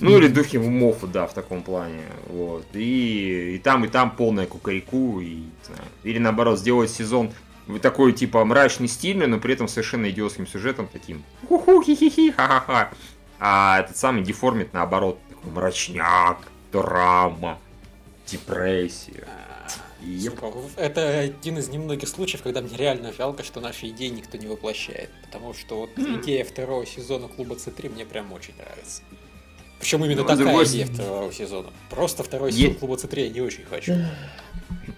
[0.01, 2.03] Ну или духе умов, да, в таком плане.
[2.27, 2.67] Вот.
[2.73, 5.85] И, и там, и там полная кукареку, и знаю.
[6.03, 7.31] Или наоборот, сделать сезон
[7.69, 11.23] в такой типа мрачный стильный, но при этом совершенно идиотским сюжетом таким.
[11.49, 12.91] Ху-ху, хи-хи-хи, ха-ха-ха.
[13.39, 16.39] А этот самый деформит наоборот, такой мрачняк,
[16.73, 17.61] драма,
[18.27, 19.29] депрессия.
[20.23, 24.47] Сука, Это один из немногих случаев, когда мне реально жалко, что наши идеи никто не
[24.47, 25.11] воплощает.
[25.25, 29.03] Потому что вот идея второго сезона клуба С3 мне прям очень нравится.
[29.79, 31.71] Причем именно Ну, такая другой идея второго сезона.
[31.91, 33.95] Просто второй Е- сезон клуба С3 я не очень хочу.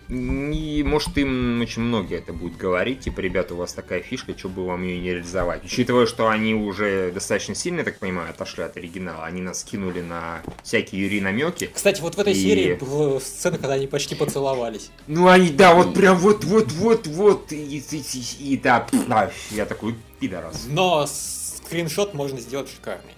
[0.09, 4.49] И, может, им очень многие это будут говорить, типа, ребята, у вас такая фишка, что
[4.49, 5.65] бы вам ее не реализовать.
[5.65, 10.01] Учитывая, что они уже достаточно сильно, я так понимаю, отошли от оригинала, они нас кинули
[10.01, 11.69] на всякие юри намеки.
[11.75, 14.91] Кстати, вот в этой И- серии была сцена, когда они почти поцеловались.
[15.09, 19.01] Ну, они, да, вот прям вот, вот, вот, вот, и, и, и- и да, пф,
[19.11, 20.67] а, я такой пидорас.
[20.71, 23.13] Но скриншот можно сделать шикарный.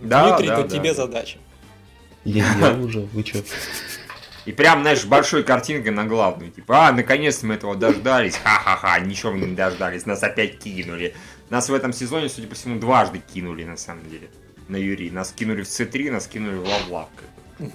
[0.00, 0.78] Да, Дмитрий, да, тут да.
[0.78, 1.38] тебе задача.
[2.24, 3.40] Я, я уже, вы чё?
[4.46, 6.50] И прям, знаешь, большой картинкой на главную.
[6.50, 8.36] Типа, а, наконец-то мы этого дождались.
[8.36, 10.04] Ха-ха-ха, ничего мы не дождались.
[10.04, 11.14] Нас опять кинули.
[11.50, 14.28] Нас в этом сезоне, судя по всему, дважды кинули, на самом деле.
[14.68, 15.10] На Юри.
[15.10, 17.68] Нас кинули в С3, нас кинули в бы.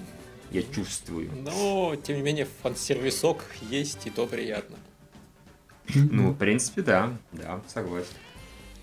[0.52, 1.30] Я чувствую.
[1.44, 4.78] Но, тем не менее, фан-сервисок есть, и то приятно.
[5.94, 7.14] Ну, в принципе, да.
[7.32, 8.08] Да, согласен.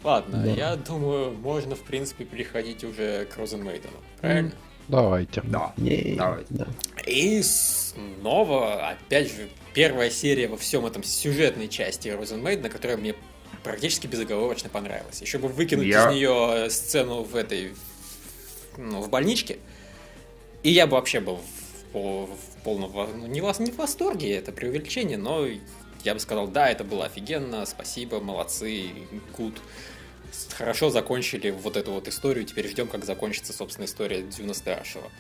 [0.05, 0.51] Ладно, Да.
[0.51, 3.97] я думаю, можно, в принципе, переходить уже к Розенмейдену.
[4.21, 4.53] Правильно?
[4.89, 5.41] Давайте.
[5.45, 5.73] Да.
[5.77, 6.47] Давайте.
[6.51, 6.67] да.
[7.07, 13.15] И снова, опять же, первая серия во всем этом сюжетной части Розенмейдена, которая мне
[13.63, 15.21] практически безоговорочно понравилась.
[15.21, 17.73] Еще бы выкинуть Я- из нее сцену в этой,
[18.77, 19.59] ну, в больничке,
[20.63, 23.77] и я бы вообще был в, пол- в полном, во- ну, не, в, не в
[23.77, 25.47] восторге, это преувеличение, но
[26.05, 28.91] я бы сказал, да, это было офигенно, спасибо, молодцы,
[29.37, 29.55] гуд.
[30.53, 35.11] Хорошо закончили вот эту вот историю, теперь ждем, как закончится, собственно, история Дзюна Старшего.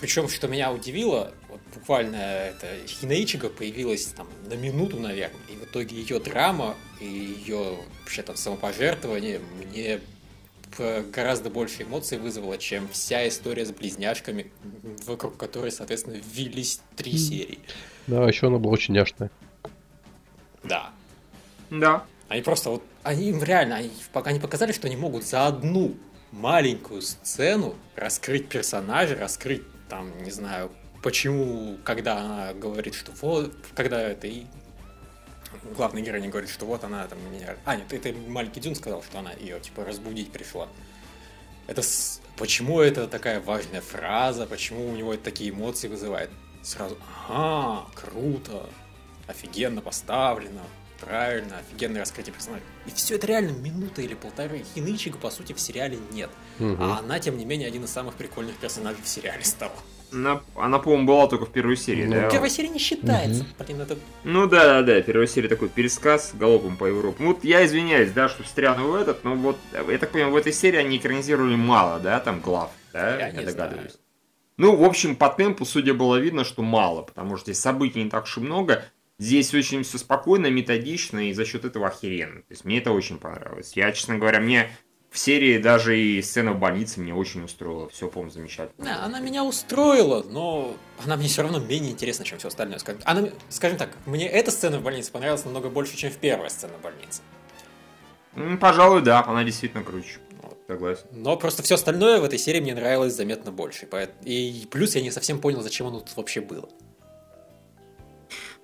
[0.00, 5.64] Причем, что меня удивило, вот буквально это Хинаичига появилась там на минуту, наверное, и в
[5.64, 10.00] итоге ее драма и ее вообще там самопожертвование мне
[11.12, 14.52] гораздо больше эмоций вызвало, чем вся история с близняшками,
[15.06, 17.58] вокруг которой, соответственно, ввелись три серии.
[18.06, 19.30] Да, еще она была очень няшная.
[20.62, 20.90] Да.
[21.70, 22.04] Да.
[22.28, 25.96] Они просто вот, они им реально, они, они показали, что они могут за одну
[26.30, 30.70] маленькую сцену раскрыть персонажа, раскрыть там, не знаю,
[31.02, 34.44] почему, когда она говорит, что вот, когда это и
[35.74, 37.56] главная героиня говорит, что вот она там меня...
[37.64, 40.68] А, нет, это маленький Дюн сказал, что она ее, типа, разбудить пришла.
[41.66, 42.20] Это с...
[42.36, 46.30] Почему это такая важная фраза, почему у него это такие эмоции вызывает?
[46.62, 46.96] Сразу,
[47.28, 48.68] ага, круто,
[49.26, 50.62] офигенно поставлено,
[51.00, 52.62] правильно, офигенное раскрытие персонажа.
[52.86, 54.64] И все это реально минута или полторы.
[54.74, 56.30] Хинычика, по сути, в сериале нет.
[56.58, 56.76] Мгм.
[56.82, 59.72] А она, тем не менее, один из самых прикольных персонажей в сериале стала.
[60.10, 62.30] Она, она, по-моему, была только в первой серии, Ну, да?
[62.30, 63.44] Первая серия не считается.
[63.58, 63.98] Блин, это...
[64.24, 67.22] Ну да, да, да, первая серия такой пересказ галопом по Европе.
[67.22, 70.36] Ну, вот я извиняюсь, да, что встряну в этот, но вот, я так понимаю, в
[70.36, 73.92] этой серии они экранизировали мало, да, там глав, да, Я я, не догадываюсь.
[73.92, 74.04] знаю.
[74.56, 78.08] Ну, в общем, по темпу, судя было видно, что мало, потому что здесь событий не
[78.08, 78.84] так уж и много.
[79.18, 82.40] Здесь очень все спокойно, методично, и за счет этого охеренно.
[82.42, 83.72] То есть мне это очень понравилось.
[83.74, 84.70] Я, честно говоря, мне
[85.10, 87.88] в серии даже и сцена в больнице мне очень устроила.
[87.88, 88.84] Все, по-моему, замечательно.
[88.84, 92.78] Да, она меня устроила, но она мне все равно менее интересна, чем все остальное.
[92.78, 96.48] Скажем, она, скажем так, мне эта сцена в больнице понравилась намного больше, чем в первая
[96.50, 97.22] сцена в больнице.
[98.36, 100.18] М, Пожалуй, да, она действительно круче.
[100.68, 101.06] Согласен.
[101.12, 103.88] Но просто все остальное в этой серии мне нравилось заметно больше.
[104.22, 106.68] И плюс я не совсем понял, зачем оно тут вообще было.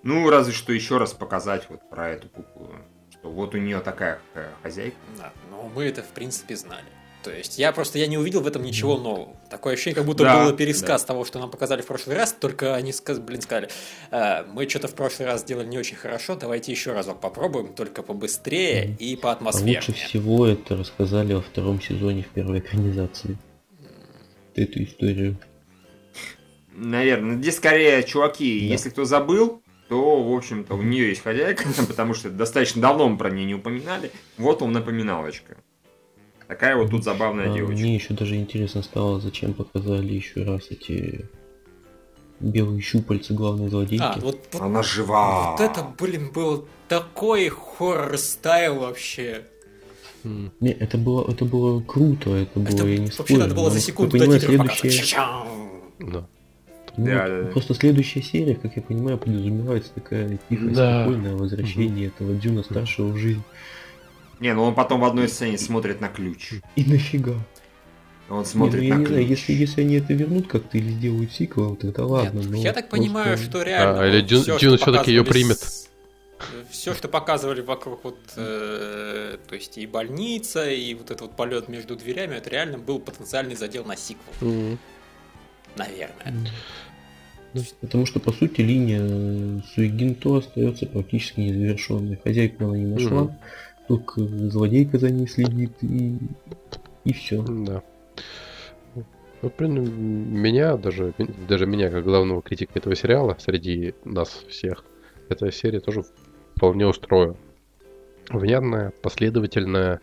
[0.05, 2.71] Ну, разве что еще раз показать вот про эту куклу.
[3.11, 4.97] Что вот у нее такая э, хозяйка.
[5.17, 6.85] Да, но мы это в принципе знали.
[7.23, 9.35] То есть я просто я не увидел в этом ничего нового.
[9.49, 12.75] Такое ощущение, как будто Да, было пересказ того, что нам показали в прошлый раз, только
[12.75, 12.93] они
[13.27, 13.71] блин, сказали,
[14.11, 18.03] «Э, мы что-то в прошлый раз сделали не очень хорошо, давайте еще разок попробуем, только
[18.03, 19.77] побыстрее и А поатмосфернее.
[19.79, 23.39] лучше всего это рассказали во втором сезоне в первой экранизации.
[24.55, 25.39] Эту историю.
[26.75, 28.67] Наверное, здесь скорее, чуваки, Да.
[28.67, 33.17] если кто забыл, то, в общем-то, у нее есть хозяйка, потому что достаточно давно мы
[33.19, 34.11] про нее не упоминали.
[34.39, 35.57] Вот вам напоминалочка.
[36.47, 37.73] Такая вот тут забавная А, девочка.
[37.83, 41.25] Мне еще даже интересно стало, зачем показали еще раз эти
[42.41, 44.03] белые щупальца главной злодейки.
[44.03, 45.53] А, вот, вот- Она жива.
[45.53, 49.45] вот это, блин, был такой хоррор-стайл вообще.
[50.25, 53.39] М, Не, это было, это было круто, это было, Это я не вообще спорю.
[53.41, 54.39] надо было за секунду до.
[54.39, 55.49] Ча-чам.
[55.99, 56.29] Да.
[56.97, 57.47] Ну, Да, да, да.
[57.51, 61.03] просто следующая серия, как я понимаю, подразумевается такая тихое, Да.
[61.03, 63.43] спокойное возвращение этого Дюна старшего в жизнь.
[64.41, 66.55] Не, ну он потом в одной сцене смотрит на ключ.
[66.77, 67.35] И нафига?
[68.29, 69.15] Он Не, смотрит ну, я на не ключ.
[69.15, 72.39] знаю, если, если они это вернут как-то или сделают сиквел, тогда ладно.
[72.41, 74.01] Нет, но я так понимаю, просто- что реально...
[74.03, 75.59] А, или вот Дюн- что всё-таки её показывали примет.
[75.59, 75.89] с-
[76.71, 81.69] Все, что показывали вокруг вот, э, то есть и больница, и вот этот вот полет
[81.69, 84.79] между дверями, это реально был потенциальный задел на сиквел, М,
[85.77, 86.35] наверное.
[87.55, 92.19] Ну, Потому что, по сути, линия Суигинто остается практически незавершенной.
[92.23, 93.39] Хозяйку она не нашла, Мгм.
[93.87, 96.19] только злодейка за ней следит, и,
[97.05, 97.43] и все.
[97.43, 97.83] Да.
[99.43, 99.85] Ну, блин,
[100.33, 101.13] меня, даже,
[101.49, 104.85] даже меня, как главного критика этого сериала, среди нас всех,
[105.29, 106.03] эта серия тоже
[106.57, 107.37] вполне устроила.
[108.31, 110.01] Внятная, последовательная,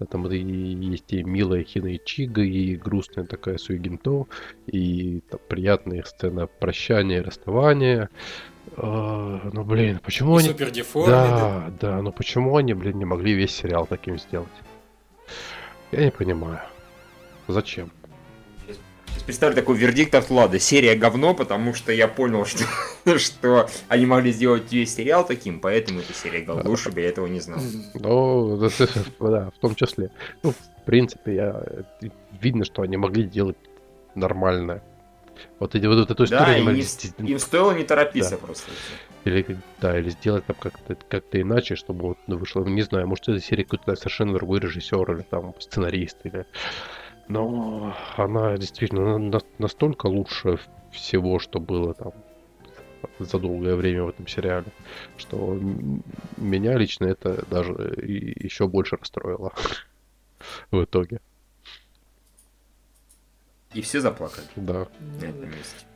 [0.00, 4.26] да, там и есть и милая Хина Ичига, и грустная такая Суигинто,
[4.66, 8.08] и там, приятная сцена прощания расставания.
[8.76, 10.48] А, ну, блин, почему И они...
[10.48, 11.06] супер да.
[11.06, 14.48] Да, да, но почему они, блин, не могли весь сериал таким сделать?
[15.92, 16.60] Я не понимаю.
[17.46, 17.90] Зачем?
[19.20, 20.58] Сейчас представлю такой вердикт от Влада.
[20.58, 22.46] Серия говно, потому что я понял,
[23.04, 27.26] что, что они могли сделать весь сериал таким, поэтому эта серия говно, чтобы я этого
[27.26, 27.60] не знал.
[27.92, 28.56] Ну,
[29.20, 30.10] да, в том числе.
[30.42, 31.62] Ну, в принципе, я...
[32.40, 33.58] видно, что они могли делать
[34.14, 34.82] нормально.
[35.58, 36.84] Вот, эти, вот эту историю Да, они и могли
[37.18, 38.36] не- им стоило не торопиться Да.
[38.38, 38.70] просто.
[39.26, 43.28] или, да, или сделать там как-то как иначе, чтобы вот ну, вышло, не знаю, может,
[43.28, 46.46] эта серия какой-то совершенно другой режиссер или там сценарист, или...
[47.30, 50.58] Но она действительно на- на- настолько лучше
[50.90, 52.12] всего, что было там
[53.20, 54.66] за долгое время в этом сериале,
[55.16, 55.56] что
[56.36, 59.52] меня лично это даже еще больше расстроило
[60.72, 61.20] в итоге.
[63.74, 64.88] И все заплакали Да,
[65.20, 65.86] на этом месте.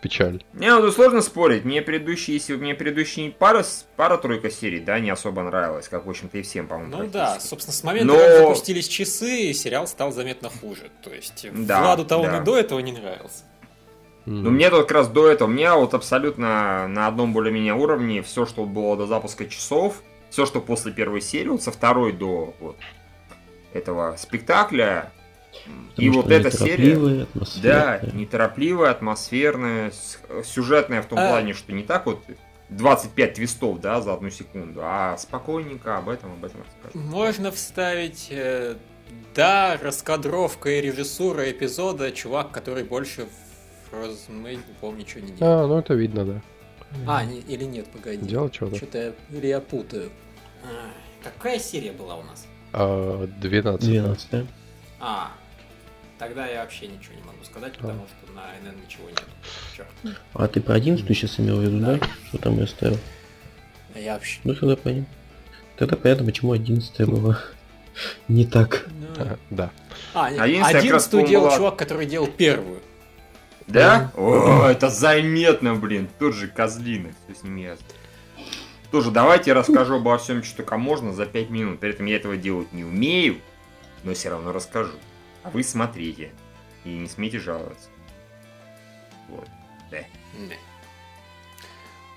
[0.00, 0.42] Печаль.
[0.52, 1.64] Не, ну тут сложно спорить.
[1.64, 3.64] Мне предыдущие, если мне предыдущие пара,
[3.96, 7.74] пара-тройка серий, да, не особо нравилась, как, в общем-то, и всем, по-моему, Ну да, собственно,
[7.74, 10.90] с момента, Но- как запустились часы, сериал стал заметно хуже.
[11.02, 12.38] То есть Да, Владу-то он да.
[12.38, 13.44] и до этого не нравился.
[14.26, 18.22] Ну, мне тут как раз до этого, у меня вот абсолютно на одном более-менее уровне
[18.22, 22.54] все, что было до запуска часов, все, что после первой серии, вот со второй до
[22.60, 22.76] вот
[23.72, 25.12] этого спектакля,
[25.96, 27.22] и Потому вот что эта серия, неторопливая, да,
[27.94, 28.12] атмосферная.
[28.14, 29.92] неторопливая, атмосферная,
[30.44, 31.28] сюжетная в том А.
[31.28, 32.22] плане, что не так вот
[32.70, 37.04] 25 твистов, да, за одну секунду, а спокойненько об этом, об этом расскажу.
[37.06, 38.76] Можно вставить, э,
[39.34, 45.64] да, раскадровка и режиссура эпизода, чувак, который больше в Фрозмейд, не помню, ничего не делал.
[45.64, 46.42] А, ну это видно, да.
[47.06, 48.18] А, не- или нет, погоди.
[48.24, 48.76] Делал что-то.
[48.76, 50.10] Что-то я, или я путаю.
[50.62, 50.68] А,
[51.24, 52.46] какая серия была у нас?
[52.72, 53.88] А, 12.
[53.88, 54.46] 12, да?
[55.00, 55.30] А,
[56.18, 59.24] тогда я вообще ничего не могу сказать, потому что на НН ничего нет.
[59.76, 59.88] Черт.
[60.34, 61.94] А ты про 11 сейчас имел в виду, да?
[61.94, 62.06] Да.
[62.28, 62.98] Что там я ставил?
[63.94, 64.40] А Я вообще...
[64.44, 65.06] Ну тогда понятно.
[65.76, 67.40] Тогда понятно, почему 11 было
[68.28, 68.86] не так.
[68.88, 69.70] Ну, А, Да.
[70.14, 72.80] А, нет, Одиннадцатая как раз, одиннадцатую по-моему, делал была- чувак, который делал первую.
[73.66, 74.12] Да?
[74.16, 76.08] О, это заметно, блин.
[76.18, 77.14] Тот же козлины.
[77.26, 77.84] Все с ними ясно.
[78.90, 81.78] Тоже давайте я расскажу обо всем, что только можно за 5 минут.
[81.80, 83.36] При этом я этого делать не умею,
[84.02, 84.92] но все равно расскажу.
[85.48, 86.30] А вы смотрите.
[86.84, 87.88] И не смейте жаловаться.
[89.28, 89.48] Вот.
[89.90, 90.04] Да.
[90.36, 90.58] Не.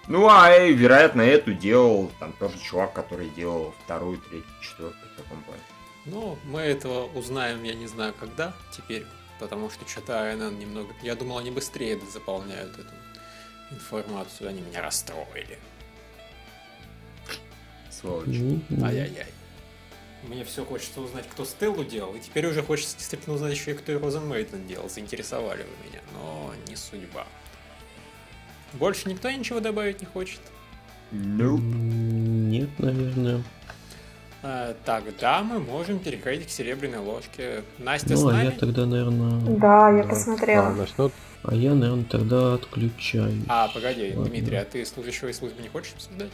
[0.07, 5.15] Ну, а и, вероятно, эту делал там тоже чувак, который делал вторую, третью, четвертую в
[5.15, 5.61] таком плане.
[6.05, 9.05] Ну, мы этого узнаем, я не знаю, когда теперь,
[9.39, 10.93] потому что что-то немного...
[11.01, 12.91] Я думал, они быстрее заполняют эту
[13.71, 15.57] информацию, они меня расстроили.
[17.89, 18.39] Сволочь.
[18.84, 19.27] Ай-яй-яй.
[20.28, 23.74] Мне все хочется узнать, кто Стеллу делал, и теперь уже хочется действительно узнать еще и
[23.74, 24.88] кто и Розен Мейтон делал.
[24.89, 27.26] Заинтересовали вы меня, но не судьба.
[28.74, 30.39] Больше никто ничего добавить не хочет.
[31.11, 33.43] М, Нет, наверное.
[34.43, 37.63] А, тогда мы можем переходить к серебряной ложке.
[37.78, 38.45] Настя с Ну, а нами?
[38.45, 39.39] я тогда, наверное...
[39.57, 40.09] Да, я Да.
[40.09, 40.67] посмотрела.
[40.69, 41.11] А, значит, ну,
[41.43, 43.43] А я, наверное, тогда отключаюсь.
[43.47, 44.30] А, погоди, Ладно.
[44.30, 46.30] Дмитрий, а ты служащего и службы не хочешь обсуждать?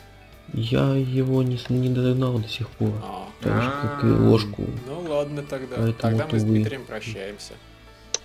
[0.53, 2.91] Я его не, не догнал до сих пор.
[3.03, 4.17] А, Так же, как и А.
[4.29, 4.63] ложку.
[4.87, 5.75] ну ладно тогда.
[5.77, 6.43] Поэтому тогда мы с.
[6.43, 7.53] Дмитрием прощаемся.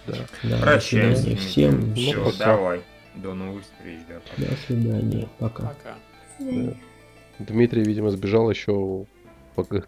[0.07, 0.15] да.
[0.45, 1.37] Да, до прощаемся.
[1.37, 1.95] всем.
[1.95, 2.45] Все, пока.
[2.45, 2.83] давай.
[3.17, 4.21] До новых встреч, да.
[4.21, 4.51] пока.
[4.51, 5.29] До свидания.
[5.39, 5.63] Пока.
[5.65, 5.95] Пока.
[6.39, 6.75] Да.
[7.41, 9.05] Дмитрий, видимо, сбежал еще
[9.55, 9.83] пока-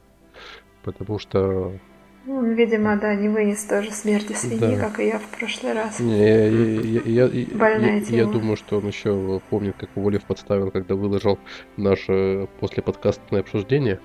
[0.82, 1.78] потому что
[2.26, 4.88] видимо, да, не вынес тоже смерти свиньи, Да.
[4.88, 6.00] как и я в прошлый раз.
[6.00, 8.32] Не, я, я- я- я- Больная я- я тема.
[8.32, 11.38] думаю, что он еще помнит, как его Лев подставил, когда выложил
[11.76, 14.00] наше после подкастное обсуждение.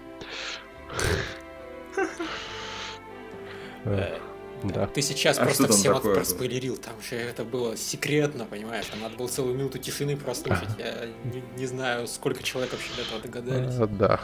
[3.86, 4.18] Э, Э,
[4.62, 4.88] Да.
[4.88, 9.16] Ты сейчас А просто всем такое проспойлерил, там же это было секретно, понимаешь, там надо
[9.16, 10.68] было целую минуту тишины прослушать.
[10.78, 13.80] Я не, не знаю, сколько человек вообще до этого догадались.
[13.80, 14.20] А, Да.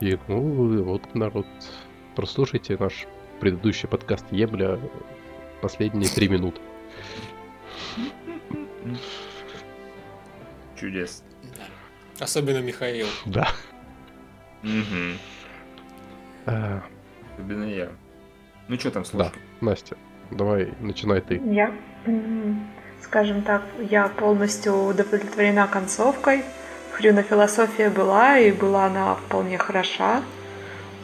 [0.00, 1.46] И ну вот народ,
[2.14, 3.06] прослушайте наш
[3.40, 4.78] предыдущий подкаст Ебля
[5.60, 6.60] последние три минуты.
[10.76, 11.22] Чудес.
[11.56, 12.24] Да.
[12.24, 13.06] Особенно Михаил.
[13.26, 13.48] Да.
[14.62, 15.18] Угу.
[16.46, 16.82] А,
[17.34, 17.90] Особенно я.
[18.68, 19.32] Ну что там, Да, слушай?
[19.60, 19.96] Настя,
[20.30, 21.40] давай начинай ты.
[21.44, 21.72] Я,
[23.02, 26.44] скажем так, я полностью удовлетворена концовкой.
[26.92, 30.22] Хрюна философия была, и была она вполне хороша.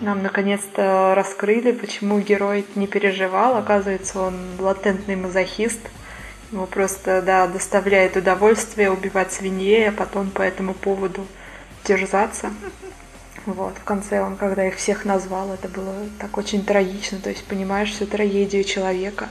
[0.01, 3.57] Нам наконец-то раскрыли, почему герой не переживал.
[3.57, 5.81] Оказывается, он латентный мазохист.
[6.53, 11.27] Ему просто, да, доставляет удовольствие убивать свиней, а потом по этому поводу
[11.83, 12.51] терзаться.
[13.45, 17.45] Вот, в конце он, когда их всех назвал, это было так очень трагично, то есть
[17.45, 19.29] понимаешь всю трагедию человека.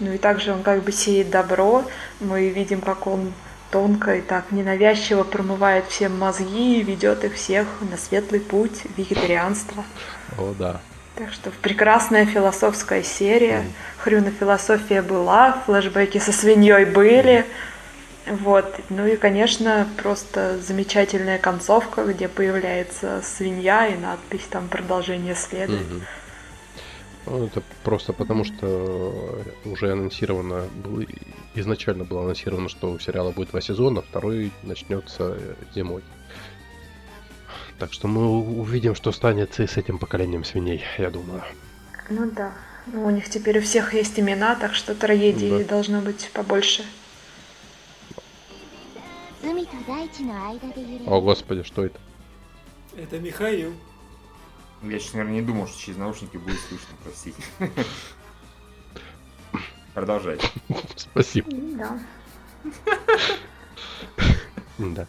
[0.00, 1.84] Ну и также он как бы сеет добро,
[2.20, 3.32] мы видим, как он
[3.70, 9.84] тонко и так ненавязчиво промывает всем мозги и ведет их всех на светлый путь вегетарианства.
[10.38, 10.80] О, да.
[11.16, 13.64] Так что прекрасная философская серия.
[13.98, 17.44] Хрюна философия была, флешбеки со свиньей были.
[18.26, 18.78] Вот.
[18.88, 25.90] Ну и, конечно, просто замечательная концовка, где появляется свинья и надпись там продолжение следует.
[25.90, 26.02] Мгм.
[27.30, 31.04] Ну, это просто потому, что уже анонсировано, было,
[31.54, 36.02] изначально было анонсировано, что у сериала будет два сезона, второй начнется э, зимой.
[37.78, 41.42] Так что мы увидим, что станет и с этим поколением свиней, я думаю.
[42.08, 42.52] Ну да.
[42.86, 45.64] Ну, у них теперь у всех есть имена, так что трагедии да.
[45.64, 46.84] должно быть побольше.
[51.06, 51.98] О, господи, что это?
[52.96, 53.74] Это Михаил.
[54.82, 57.42] Я, честно говоря, не думал, что через наушники будет слышно, простите.
[59.94, 60.38] Продолжай.
[60.96, 61.50] Спасибо.
[61.50, 61.98] Да.
[64.78, 65.06] Да.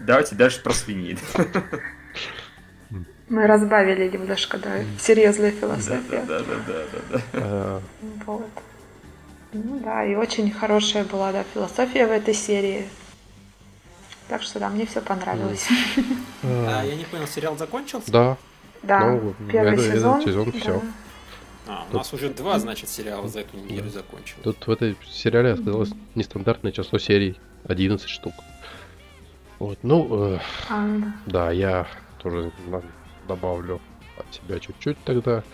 [0.00, 1.18] Давайте дальше про свиней.
[3.28, 6.22] Мы разбавили немножко, да, серьезная Да, философия.
[6.28, 7.20] да, да, да, да, да.
[7.32, 7.80] э,
[8.26, 8.46] Вот.
[9.54, 12.86] Ну да, и очень хорошая была, да, философия в этой серии.
[14.34, 15.68] Так что да, мне все понравилось.
[16.42, 18.10] А, э, я не понял, сериал закончился?
[18.10, 18.36] Да,
[18.82, 20.22] Да, Ну, первый это- этот сезон.
[20.22, 20.58] сезон да.
[20.58, 20.82] всё.
[21.68, 24.42] А, у нас уже два, значит, сериала за эту неделю закончилось.
[24.42, 28.34] тут в этой сериале оказалось нестандартное число серий, 11 штук.
[29.60, 31.12] Вот, ну, э, А, да.
[31.26, 31.86] Да, я
[32.18, 32.50] тоже
[33.28, 33.80] добавлю
[34.18, 35.44] от себя чуть-чуть тогда.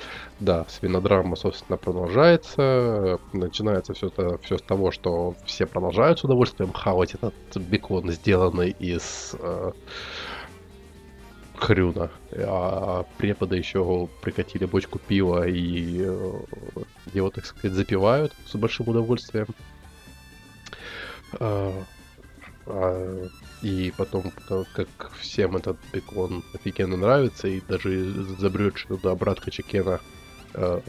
[0.41, 3.19] Да, свинодрама, собственно, продолжается.
[3.35, 4.11] Начинается все,
[4.43, 9.73] все с того, что все продолжают с удовольствием хавать этот бекон, сделанный из э,
[11.57, 12.11] хрюна.
[12.33, 16.41] А преподы еще прикатили бочку пива и э,
[17.13, 19.47] его, так сказать, запивают с большим удовольствием.
[21.39, 21.85] А,
[22.67, 23.29] а,
[23.63, 30.01] и потом, ка- как всем этот бекон офигенно нравится, и даже забрет туда брат Хачикена,
[30.55, 30.81] э,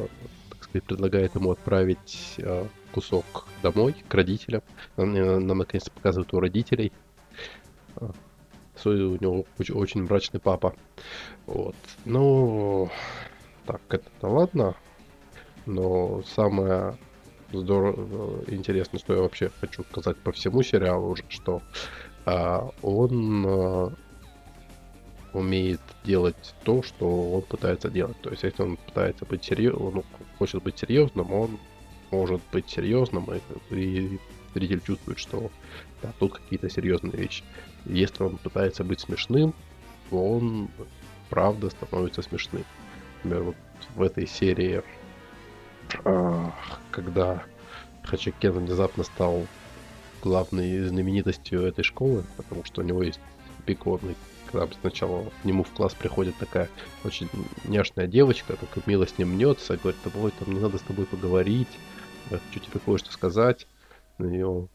[0.50, 4.62] так и предлагает ему отправить э, кусок домой, к родителям.
[4.98, 6.92] Э, нам наконец-то показывают у родителей.
[7.98, 8.10] Э,
[8.84, 10.74] у него очень, очень мрачный папа.
[11.46, 11.76] Вот.
[12.06, 12.90] Ну,
[13.66, 14.76] так, это ладно.
[15.66, 16.98] Но самое
[17.52, 21.62] здорово, интересно, что я вообще хочу сказать по всему сериалу уже, что
[22.26, 23.96] а, он
[25.34, 28.20] умеет делать то, что он пытается делать.
[28.22, 30.04] То есть, если он пытается быть серьезным, ну,
[30.38, 31.58] хочет быть серьезным, он
[32.12, 34.20] может быть серьезным, и, и
[34.54, 35.50] зритель чувствует, что
[36.02, 37.44] да, тут какие-то серьезные вещи.
[37.86, 39.54] Если он пытается быть смешным,
[40.10, 40.70] то он
[41.30, 42.66] правда становится смешным.
[43.24, 43.56] Например, вот
[43.96, 44.84] в этой серии,
[46.04, 46.54] а,
[46.92, 47.44] когда
[48.04, 49.46] Хачакен внезапно стал
[50.22, 53.20] главной знаменитостью этой школы, потому что у него есть
[53.66, 54.16] беконный
[54.52, 56.70] когда сначала к нему в класс приходит такая
[57.04, 57.30] очень
[57.66, 61.80] няшная девочка, так мило с ним мнется, говорит, ой, там не надо с тобой поговорить,
[62.30, 63.68] я хочу тебе кое-что сказать.
[64.18, 64.68] На нее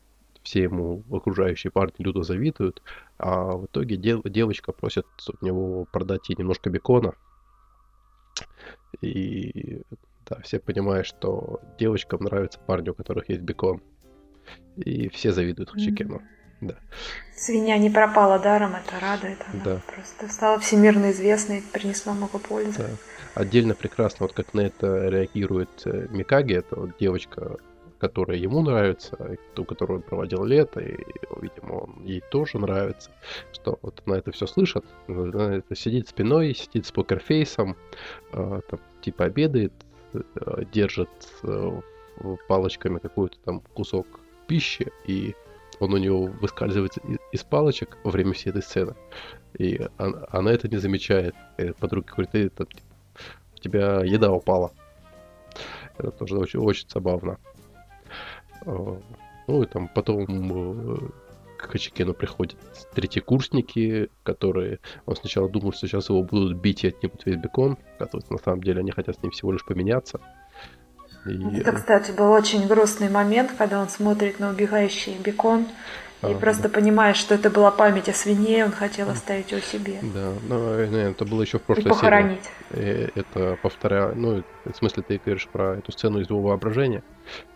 [0.42, 2.82] все ему окружающие парни люто завидуют,
[3.18, 5.06] а в итоге дев, девочка просит
[5.40, 7.14] у него продать ей немножко бекона.
[9.00, 9.82] И
[10.28, 13.82] да, все понимают, что девочкам нравится парню, у которых есть бекон.
[14.76, 16.16] И все завидуют Хачикену.
[16.16, 16.35] Mm-hmm.
[16.60, 16.74] Да.
[17.36, 19.38] Свинья не пропала даром, это радует.
[19.52, 19.80] Она да.
[19.94, 22.78] просто стала всемирно известной, принесла много пользы.
[22.78, 22.88] Да.
[23.34, 27.58] Отдельно прекрасно, вот как на это реагирует э, Микаги, это вот девочка,
[27.98, 30.96] которая ему нравится, ту, которую он проводил лето, и,
[31.42, 33.10] видимо, он ей тоже нравится,
[33.52, 37.76] что вот она это все слышит, она это сидит спиной, сидит с покерфейсом,
[38.32, 39.74] э, там, типа обедает,
[40.14, 41.10] э, держит
[41.42, 41.80] э,
[42.48, 44.06] палочками какой-то там кусок
[44.46, 45.34] пищи и
[45.80, 46.94] он у него выскальзывает
[47.32, 48.94] из палочек во время всей этой сцены.
[49.58, 51.34] И она, это не замечает.
[51.58, 52.86] И подруга говорит, ты, там, типа,
[53.54, 54.72] у тебя еда упала.
[55.98, 57.38] Это тоже очень, очень забавно.
[58.66, 59.00] А,
[59.46, 60.96] ну и там потом э,
[61.56, 62.56] к Хачикену приходят
[62.94, 64.80] третьекурсники, которые...
[65.06, 67.78] Он сначала думал, что сейчас его будут бить и отнимут весь бекон.
[67.98, 70.20] А на самом деле они хотят с ним всего лишь поменяться.
[71.28, 71.60] И...
[71.60, 75.66] Это, кстати, был очень грустный момент, когда он смотрит на убегающий бекон
[76.22, 76.68] и а, просто да.
[76.70, 79.98] понимает, что это была память о свинье, он хотел оставить ее себе.
[80.02, 82.40] Да, ну, это было еще в прошлой и похоронить.
[82.72, 83.12] серии.
[83.14, 87.02] Это повторяю, ну, в смысле ты говоришь про эту сцену из его воображения,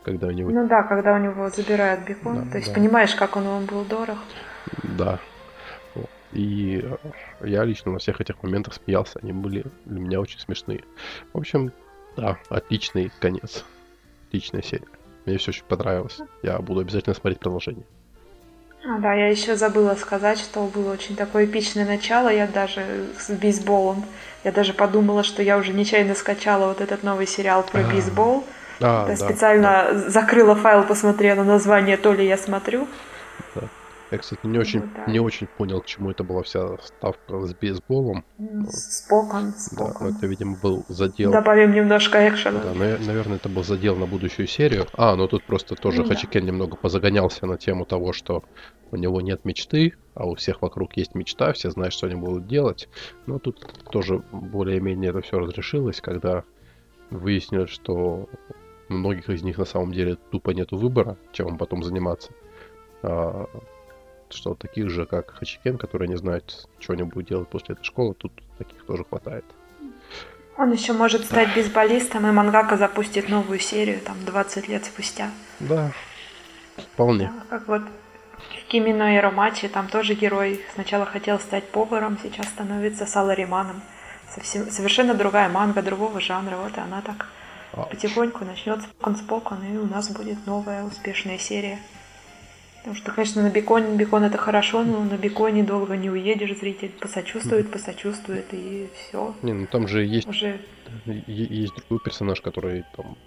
[0.05, 0.51] когда у него...
[0.51, 2.75] Ну да, когда у него забирают бекон, да, то есть да.
[2.75, 4.18] понимаешь, как он ему был дорог.
[4.83, 5.18] Да.
[6.33, 6.85] И
[7.41, 10.85] я лично на всех этих моментах смеялся, они были для меня очень смешные.
[11.33, 11.73] В общем,
[12.21, 13.64] да, отличный конец.
[14.29, 14.87] Отличная серия.
[15.27, 16.18] Мне все очень понравилось.
[16.43, 17.85] Я буду обязательно смотреть продолжение.
[18.87, 22.29] А, да, я еще забыла сказать, что было очень такое эпичное начало.
[22.29, 24.05] Я даже с бейсболом.
[24.45, 27.93] Я даже подумала, что я уже нечаянно скачала вот этот новый сериал про А-а-а.
[27.93, 28.45] бейсбол.
[28.81, 30.11] А, да, специально да.
[30.11, 32.89] закрыла файл, посмотрела название, то ли я смотрю.
[33.55, 33.62] Да.
[34.11, 35.11] Я, кстати, не очень, да.
[35.11, 38.25] не очень понял, к чему это была вся ставка с бейсболом.
[38.69, 40.11] Спокон, спокон.
[40.11, 41.31] Да, это, видимо, был задел.
[41.31, 42.61] Добавим немножко экшена.
[42.61, 44.87] Да, наверное, это был задел на будущую серию.
[44.95, 46.49] А, ну тут просто тоже ну, Хачикен да.
[46.49, 48.43] немного позагонялся на тему того, что
[48.91, 52.49] у него нет мечты, а у всех вокруг есть мечта, все знают, что они будут
[52.49, 52.89] делать.
[53.27, 56.43] Но тут тоже более-менее это все разрешилось, когда
[57.11, 58.29] выяснилось, что
[58.89, 62.33] у многих из них на самом деле тупо нету выбора, чем потом заниматься.
[64.33, 68.14] Что таких же, как Хачикен, которые не знают, что они будут делать после этой школы,
[68.14, 69.45] тут таких тоже хватает.
[70.57, 75.31] Он еще может стать бейсболистом, и Мангака запустит новую серию, там, 20 лет спустя.
[75.59, 75.93] Да,
[76.76, 77.33] вполне.
[77.35, 77.83] Да, как вот
[78.68, 83.81] Кимино и Ромачи, там тоже герой сначала хотел стать поваром, сейчас становится салариманом.
[84.35, 87.26] Совсем, совершенно другая манга, другого жанра, вот и она так
[87.72, 87.83] а.
[87.83, 91.78] потихоньку начнет спокон-спокон, и у нас будет новая успешная серия.
[92.81, 96.91] Потому что, конечно, на беконе, бекон это хорошо, но на беконе долго не уедешь, зритель
[96.99, 99.35] посочувствует, посочувствует, и все.
[99.43, 100.59] Не, ну там же есть, уже...
[101.05, 103.18] есть другой персонаж, который там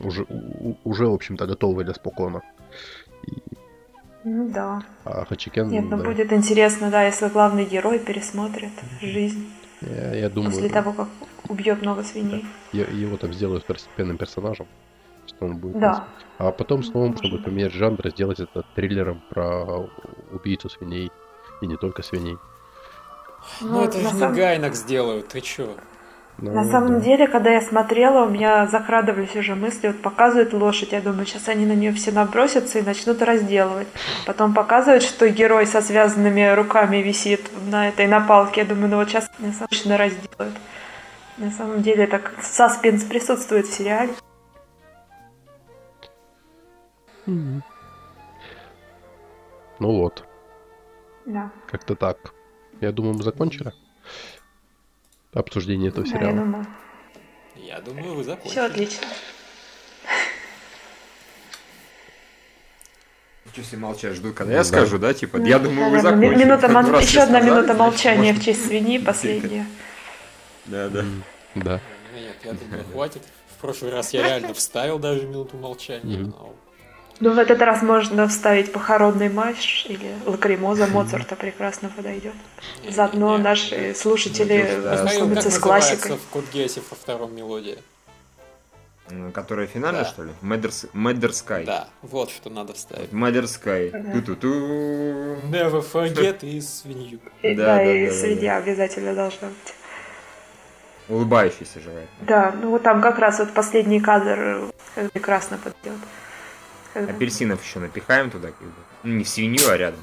[0.00, 0.26] уже,
[0.84, 2.42] уже в общем-то, готовый для спокона.
[3.26, 3.32] И...
[4.24, 4.82] Ну да.
[5.04, 5.68] А Хачикен...
[5.68, 6.04] Нет, ну да.
[6.04, 9.46] будет интересно, да, если главный герой пересмотрит жизнь.
[9.80, 10.52] Я, я думаю...
[10.52, 11.08] После того, как
[11.48, 12.44] убьет много свиней.
[12.74, 12.78] Да.
[12.78, 14.66] Его там сделают второстепенным персонажем
[15.26, 15.78] что он будет.
[15.78, 16.04] Да.
[16.38, 19.88] А потом снова, чтобы поменять жанр, сделать это триллером про
[20.32, 21.10] убийцу свиней.
[21.60, 22.38] И не только свиней.
[23.60, 24.34] Ну, ну это же не самом...
[24.34, 25.76] Гайнак сделают, ты чё?
[26.38, 27.00] Ну, на самом да.
[27.00, 31.48] деле, когда я смотрела, у меня закрадывались уже мысли, вот показывают лошадь, я думаю, сейчас
[31.48, 33.86] они на нее все набросятся и начнут разделывать.
[34.26, 39.08] Потом показывают, что герой со связанными руками висит на этой напалке, я думаю, ну вот
[39.08, 39.30] сейчас
[39.68, 40.56] точно разделают.
[41.36, 44.12] На самом деле, так саспенс присутствует в сериале.
[47.26, 47.62] Ну
[49.78, 50.24] вот,
[51.26, 51.50] Да.
[51.70, 52.32] как-то так.
[52.80, 53.72] Я думаю, мы закончили
[55.32, 56.36] обсуждение этого Да, я сериала.
[56.38, 56.66] думаю.
[57.56, 58.50] Я думаю, вы закончили.
[58.50, 59.06] Все отлично.
[63.52, 64.64] Что все молчат, ждут, когда я Да.
[64.64, 66.44] скажу, да, типа, Ну, я думаю, вы наверное, ми- закончили.
[66.44, 69.66] Минута, мол- еще я одна минута молчания в можно- честь свиньи, последняя.
[70.66, 71.04] Да, да.
[71.54, 71.80] Да.
[72.14, 73.22] Нет, я думаю, хватит.
[73.56, 76.18] В прошлый раз я реально вставил даже минуту молчания.
[76.18, 76.34] Мгм.
[77.22, 82.32] Ну, в этот раз можно вставить похоронный матч или лакримоза Моцарта прекрасно подойдет.
[82.84, 84.64] не- Заодно не- наши слушатели Да.
[84.64, 86.16] Михаил, как знакомятся с классикой.
[86.16, 87.78] в Код Гессе во втором мелодии?
[89.32, 90.08] Которая финальная, Да.
[90.08, 90.30] что ли?
[90.40, 91.64] Мэддер Sky.
[91.64, 93.12] Да, вот что надо вставить.
[93.12, 93.44] Мэддер.
[93.44, 94.12] Ага.
[94.14, 94.48] Ту-ту-ту.
[95.48, 97.20] Never forget и свинью.
[97.42, 99.74] И- Да, Да, да, и да, да, свинья обязательно должна быть.
[101.08, 102.08] Улыбающийся желает.
[102.22, 106.00] Да, ну вот там как раз вот последний кадр э, прекрасно подойдет.
[106.94, 108.72] Апельсинов еще напихаем туда, как бы.
[109.02, 110.00] Ну, не в свинью, а рядом.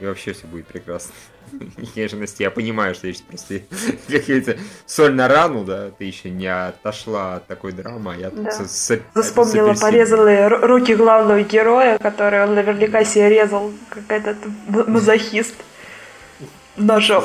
[0.00, 1.12] И вообще все будет прекрасно.
[1.94, 3.60] Нежности, я понимаю, что есть просто
[4.08, 8.44] какая-то соль на рану, да, ты еще не отошла от такой драмы, а я тут
[8.44, 8.50] Да.
[8.50, 8.70] с-
[9.14, 14.36] с- Вспомнила с порезанные ру- руки главного героя, который он наверняка себе резал, как этот
[14.68, 15.54] мазохист
[16.76, 17.24] ножом.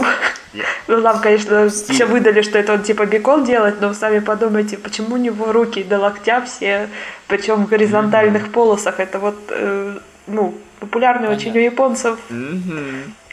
[0.87, 1.95] Ну, нам, конечно, Стиль.
[1.95, 5.51] все выдали, что это он типа бекон делает, но вы сами подумайте, почему у него
[5.51, 6.89] руки до локтя все,
[7.27, 8.99] причем в горизонтальных полосах.
[8.99, 12.19] Это вот, э, ну, популярный очень у японцев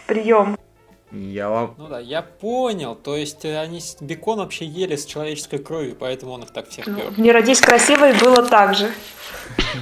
[0.06, 0.58] прием.
[1.12, 2.94] Я лам- Ну да, я понял.
[2.94, 6.86] То есть э, они бекон вообще ели с человеческой кровью, поэтому он их так всех
[6.86, 7.18] Ну, пер.
[7.18, 8.90] Не родись красивой было так же.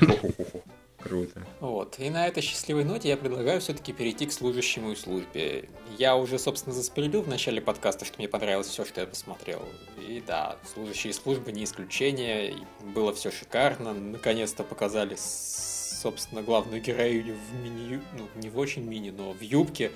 [1.04, 1.46] Круто.
[1.60, 1.96] Вот.
[1.98, 5.68] И на этой счастливой ноте я предлагаю все-таки перейти к служащему и службе.
[5.98, 9.62] Я уже, собственно, заспойлил в начале подкаста, что мне понравилось все, что я посмотрел.
[9.98, 12.56] И да, служащие и службы не исключение.
[12.94, 13.92] Было все шикарно.
[13.92, 18.00] Наконец-то показали, собственно, главную героиню в мини...
[18.18, 19.92] Ну, не в очень мини, но в юбке.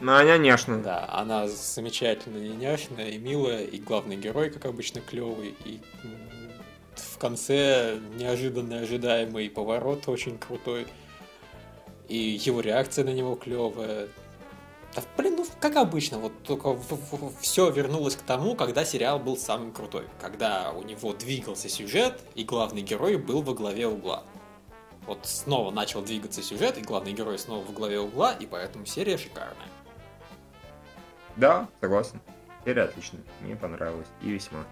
[0.00, 0.82] Ну, она няшная.
[0.82, 5.80] Да, она замечательно няшная и милая, и главный герой, как обычно, клевый, и
[7.20, 10.86] конце неожиданный ожидаемый поворот очень крутой,
[12.08, 14.08] и его реакция на него клевая.
[14.96, 16.76] Да, блин, ну как обычно, вот только
[17.40, 22.42] все вернулось к тому, когда сериал был самым крутой, когда у него двигался сюжет, и
[22.42, 24.24] главный герой был во главе угла.
[25.06, 29.16] Вот снова начал двигаться сюжет, и главный герой снова во главе угла, и поэтому серия
[29.16, 29.68] шикарная.
[31.36, 32.20] Да, согласен.
[32.64, 33.22] Серия отличная.
[33.40, 34.08] Мне понравилось.
[34.22, 34.64] И весьма.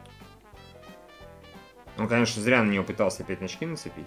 [1.99, 4.07] Он, конечно, зря на нее пытался опять очки нацепить.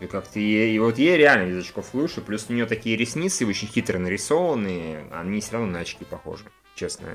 [0.00, 3.46] И как-то ей, и вот ей реально из очков лучше, плюс у нее такие ресницы
[3.46, 6.44] очень хитро нарисованные, они все равно на очки похожи,
[6.74, 7.08] честно.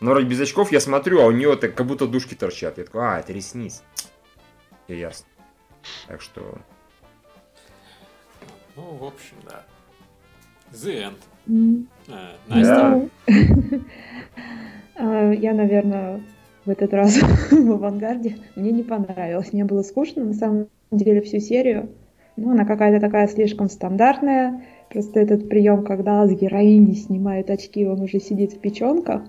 [0.00, 2.78] Но вроде без очков я смотрю, а у нее так как будто душки торчат.
[2.78, 3.82] Я такой, а, это ресниц.
[4.88, 5.26] И ясно.
[6.06, 6.58] Так что...
[8.76, 9.64] Ну, в общем, да.
[10.72, 11.18] The End.
[11.46, 13.10] М, А, Настя, ну,
[14.96, 16.22] а, Я, наверное,
[16.64, 17.16] в этот раз
[17.50, 18.36] в авангарде.
[18.56, 19.52] Мне не понравилось.
[19.52, 21.90] Мне было скучно, на самом деле, всю серию.
[22.36, 24.62] Ну, она какая-то такая слишком стандартная.
[24.90, 29.22] Просто этот прием, когда с героини снимают очки, он уже сидит в печенках.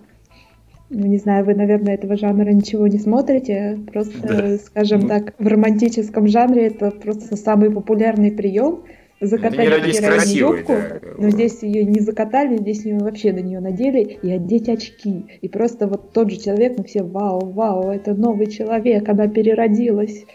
[0.89, 3.79] Ну, не знаю, вы, наверное, этого жанра ничего не смотрите.
[3.91, 4.57] Просто, Да.
[4.57, 8.83] скажем так, в романтическом жанре это просто самый популярный прием.
[9.21, 10.99] Закатали не родись красивой, юбку, да.
[11.17, 15.25] но здесь ее не закатали, здесь ее вообще на нее надели и одеть очки.
[15.41, 20.25] И просто вот тот же человек, мы все вау, вау, это новый человек, она переродилась.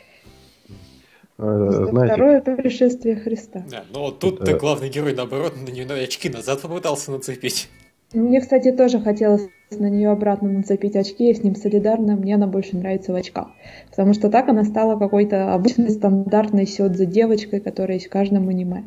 [1.39, 3.64] Э, Знаете, Второе пришествие Христа.
[3.70, 4.59] да, но тут-то Э.
[4.59, 7.68] главный герой, наоборот, на нее очки назад попытался нацепить.
[8.13, 12.49] Мне, кстати, тоже хотелось на нее обратно нацепить очки, я с ним солидарна, мне она
[12.49, 13.49] больше нравится в очках.
[13.91, 18.85] Потому что так она стала какой-то обычной стандартной сёдзе девочкой, которая есть в каждом аниме.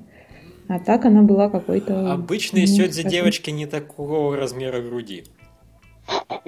[0.68, 2.12] А так она была какой-то...
[2.12, 5.24] Обычные ну, скажем, девочки не такого размера груди.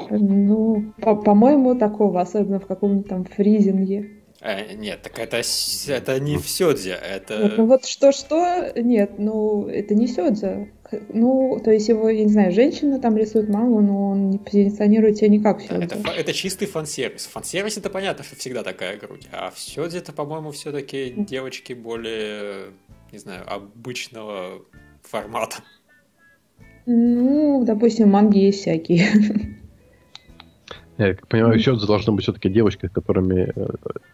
[0.10, 4.10] Ну, по- по-моему, такого, особенно в каком-нибудь там фризинге.
[4.42, 5.42] Э, нет, так это,
[5.88, 6.98] это не в сёдзе,
[7.30, 7.64] Вот, ну это...
[7.64, 10.72] вот что-что, нет, ну это не Сёдзе.
[11.10, 15.18] Ну, то есть его, я не знаю, женщина там рисует маму, но он не позиционирует
[15.18, 17.26] себя никак в да, это, это чистый фан-сервис.
[17.26, 19.28] Фан-сервис это понятно, что всегда такая грудь.
[19.32, 22.68] А в сёдзе это, по-моему, все-таки девочки более,
[23.12, 24.62] не знаю, обычного
[25.02, 25.58] формата.
[26.86, 29.08] Ну, допустим, манги есть всякие.
[31.00, 33.68] я как понимаю, еще должны быть все-таки девочки, с которыми э,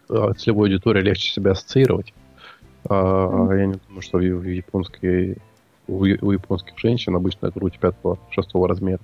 [0.08, 2.14] э, целевой аудитории легче себя ассоциировать.
[2.88, 5.36] А, Я не думаю, что в в японской
[5.92, 9.00] у у японских женщин обычно грудь пятого-шестого размера.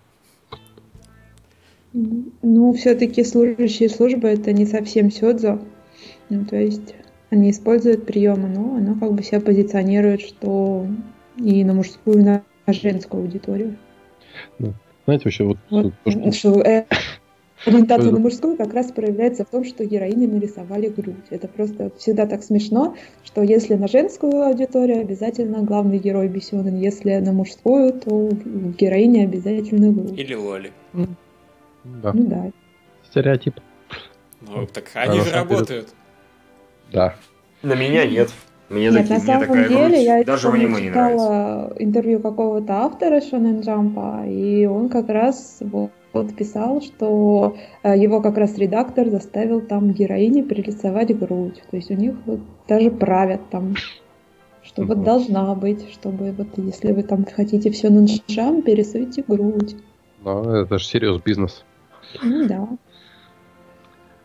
[1.92, 5.60] Ну, все-таки служащие службы это не совсем Сёдзо.
[6.28, 6.94] Ну, то есть
[7.30, 10.86] они используют приемы, но оно как бы себя позиционирует, что
[11.36, 13.76] и на мужскую, и на женскую аудиторию.
[14.58, 14.74] Ну,
[15.04, 15.58] знаете, вообще вот...
[15.70, 16.84] Вот, то, что- что,
[17.68, 21.16] ориентация на мужскую как раз проявляется в том, что героини нарисовали грудь.
[21.30, 27.16] Это просто всегда так смешно, что если на женскую аудиторию обязательно главный герой бесенен, если
[27.18, 30.18] на мужскую, то в героине обязательно грудь.
[30.18, 30.72] Или Лоли.
[31.84, 32.50] Да, Ну да.
[33.10, 33.54] стереотип.
[34.40, 35.88] Ну, так они же Хорошо, работают.
[36.92, 37.14] Да.
[37.62, 38.30] На меня нет.
[38.68, 41.24] Мне, Нет, таки- на мне самом такая деле, грудь я даже помню, аниме не нравится.
[41.24, 47.96] читала интервью какого-то автора Шонен Джампа, и он как раз вот, вот писал, что э,
[47.96, 51.62] его как раз редактор заставил там героине пририсовать грудь.
[51.70, 53.74] То есть у них вот даже правят там,
[54.62, 59.76] что вот должна быть, чтобы вот если вы там хотите все на джам, пересуйте грудь.
[60.24, 61.64] Но это же серьез бизнес.
[62.22, 62.68] Ну да.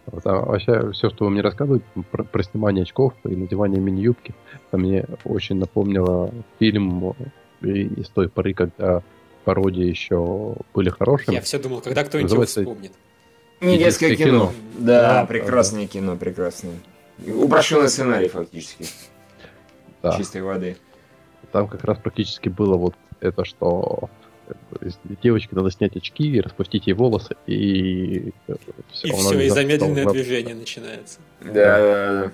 [0.05, 4.35] Вот, а вообще, все, что вы мне рассказываете про, про снимание очков и надевание мини-юбки,
[4.68, 6.30] это мне очень напомнило
[6.60, 7.14] фильм
[7.61, 9.01] и с той поры, когда
[9.44, 11.36] пародии еще были хорошими.
[11.36, 12.91] Я все думал, когда кто-нибудь его Называется- вспомнит.
[13.61, 14.26] Недетское кино.
[14.28, 14.53] кино.
[14.80, 16.76] Да, Да, прекрасное кино, прекрасное.
[17.26, 18.86] Упрощенный сценарий фактически.
[20.02, 20.18] Да.
[20.18, 20.76] Чистой воды.
[21.52, 24.10] Там как раз практически было вот это, что
[24.82, 24.90] э,
[25.22, 28.32] девочке надо снять очки, распустить ей волосы, и
[28.91, 31.20] всё, И все, и замедленное стала- движение начинается.
[31.41, 32.32] Да, да,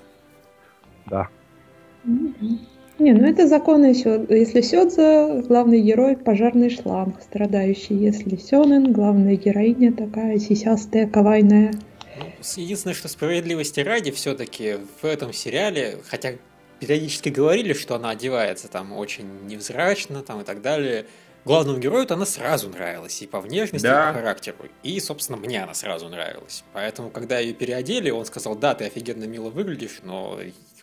[1.06, 1.30] да.
[3.00, 7.96] Не, ну это законы сё- Если Сёдзе, главный герой пожарный шланг, страдающий.
[7.96, 11.74] Если Сёнэн, главная героиня такая сисястая, кавайная.
[12.58, 16.34] Единственное, что справедливости ради, все-таки в этом сериале, хотя
[16.80, 21.06] периодически говорили, что она одевается там очень невзрачно там и так далее,
[21.46, 24.10] главному герою она сразу нравилась и по внешности, Да.
[24.10, 24.58] и по характеру.
[24.84, 26.64] И, собственно, мне она сразу нравилась.
[26.74, 30.38] Поэтому, когда ее переодели, он сказал, да, ты офигенно мило выглядишь, но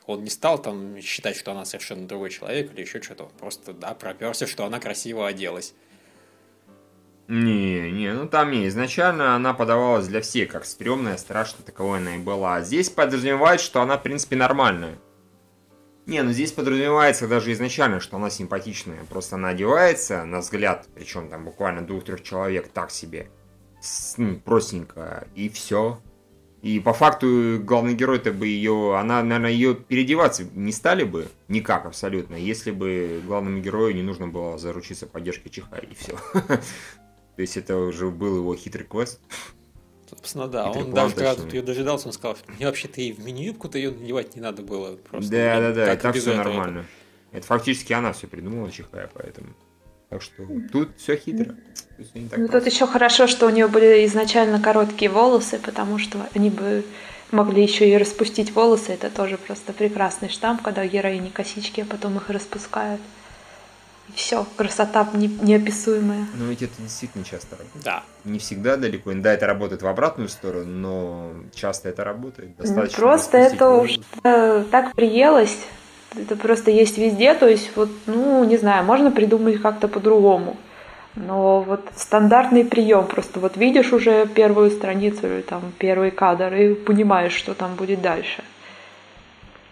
[0.07, 3.31] он не стал там считать, что она совершенно другой человек или еще что-то.
[3.39, 5.75] Просто, да, проперся, что она красиво оделась.
[7.29, 8.69] Не, не, ну там не.
[8.69, 12.57] Изначально она подавалась для всех как стрёмная, страшная, таковой она и была.
[12.57, 14.97] А здесь подразумевает, что она, в принципе, нормальная.
[16.07, 19.05] Не, ну здесь подразумевается даже изначально, что она симпатичная.
[19.11, 23.29] Просто она одевается, на взгляд, причем там буквально двух-трех человек, так себе.
[23.81, 26.01] С- ну, простенько, и все.
[26.63, 31.87] И по факту главный герой-то бы ее, она, наверное, ее переодеваться не стали бы никак
[31.87, 36.19] абсолютно, если бы главному герою не нужно было заручиться поддержкой чиха и все.
[37.37, 39.21] То есть это уже был его хитрый квест.
[40.09, 40.69] Собственно, да.
[40.69, 43.25] Хитрый Он план, даже когда тут ее дожидался, он сказал, что мне вообще-то и в
[43.25, 44.97] мини-юбку-то ее надевать не надо было.
[44.97, 46.45] Просто, Да, да, да, и так все этого?
[46.45, 46.87] нормально.
[47.33, 49.49] Это фактически она все придумала, чихая, поэтому.
[50.09, 51.55] Так что тут все хитро.
[51.97, 56.51] Так Ну, тут еще хорошо, что у нее были изначально короткие волосы, потому что они
[56.51, 56.85] бы
[57.31, 58.93] могли еще и распустить волосы.
[58.93, 63.01] Это тоже просто прекрасный штамп, когда героини косички, а потом их распускают.
[64.09, 66.27] И все, красота не- неописуемая.
[66.35, 67.85] Но ведь это действительно часто работает.
[67.85, 68.05] Да.
[68.25, 69.13] Не всегда далеко.
[69.15, 72.57] Да, это работает в обратную сторону, но часто это работает.
[72.57, 73.93] Достаточно Просто это волосы.
[73.95, 75.59] уже э, так приелось.
[76.15, 80.57] Это просто есть везде, то есть вот, ну, не знаю, можно придумать как-то по-другому.
[81.17, 86.75] Но вот стандартный прием, просто вот видишь уже первую страницу или там первый кадр и
[86.75, 88.45] понимаешь, что там будет дальше.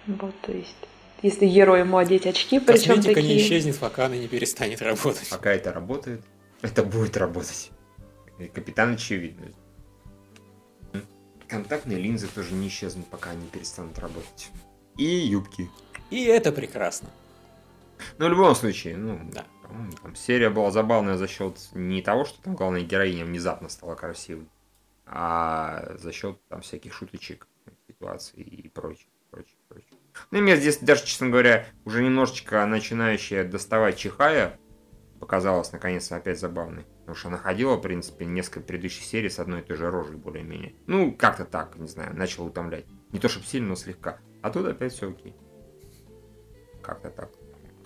[0.06, 0.76] Вот, то есть,
[1.20, 3.38] если герой ему одеть очки, причем Косметика не такие...
[3.40, 5.28] исчезнет, пока она не перестанет работать.
[5.28, 6.22] Пока это работает,
[6.62, 7.70] это будет работать.
[8.54, 9.46] Капитан очевидно.
[11.46, 14.50] Контактные линзы тоже не исчезнут, пока они перестанут работать.
[14.96, 15.68] И юбки.
[16.10, 17.10] И это прекрасно.
[18.18, 19.44] Но в любом случае, ну, Да.
[19.74, 23.94] По-моему, там серия была забавная за счет не того, что там главная героиня внезапно стала
[23.96, 24.48] красивой,
[25.04, 27.48] а за счет там всяких шуточек,
[27.88, 29.98] ситуаций и прочее, прочее, прочее.
[30.30, 34.58] Ну и мне здесь даже, честно говоря, уже немножечко начинающая доставать чихая
[35.18, 36.84] показалась наконец опять забавной.
[37.00, 40.16] Потому что она ходила, в принципе, несколько предыдущих серий с одной и той же рожей
[40.16, 40.74] более-менее.
[40.86, 42.84] Ну, как-то так, не знаю, начал утомлять.
[43.10, 44.18] Не то чтобы сильно, но слегка.
[44.42, 45.34] А тут опять все окей.
[46.82, 47.30] Как-то так.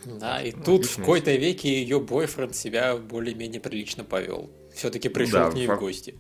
[0.05, 4.51] Да, и Ну, тут в какой-то веке ее бойфренд себя более-менее прилично повел.
[4.75, 6.15] Все-таки пришел да, к ней фак- в гости.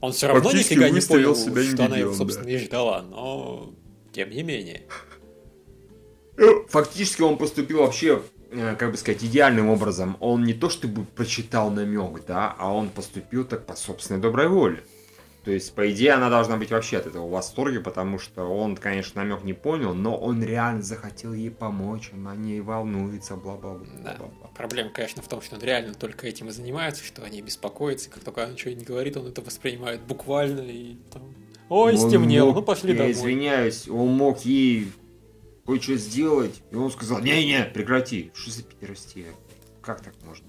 [0.00, 2.52] Он все равно Фактически нифига не понял, себя что она его, собственно, да.
[2.52, 3.72] и ждала, но
[4.12, 4.82] тем не менее.
[6.36, 10.16] Э, Фактически он поступил вообще, э, как бы сказать, идеальным образом.
[10.20, 14.82] Он не то чтобы прочитал намек, да, а он поступил так по собственной доброй воле.
[15.44, 18.76] То есть, по идее, она должна быть вообще от этого в восторге, потому что он,
[18.76, 23.84] конечно, намек не понял, но он реально захотел ей помочь, он о ней волнуется, бла-бла-бла.
[24.04, 24.18] Да.
[24.54, 28.22] Проблема, конечно, в том, что он реально только этим и занимается, что они беспокоятся, как
[28.22, 31.22] только она ничего не говорит, он это воспринимает буквально и там...
[31.68, 33.12] Ой, Он стемнело, мог- ну пошли я домой.
[33.12, 34.92] извиняюсь, он мог ей
[35.66, 36.62] кое-что сделать.
[36.70, 38.30] И он сказал, не-не, прекрати.
[38.34, 39.32] Что за пидорастия?
[39.80, 40.46] Как так можно?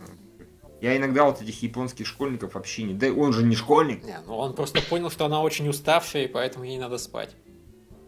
[0.84, 2.94] Я иногда вот этих японских школьников вообще не...
[2.94, 4.04] Да он же не школьник.
[4.04, 7.38] Не, ну он просто понял, что она очень уставшая, и поэтому ей надо спать.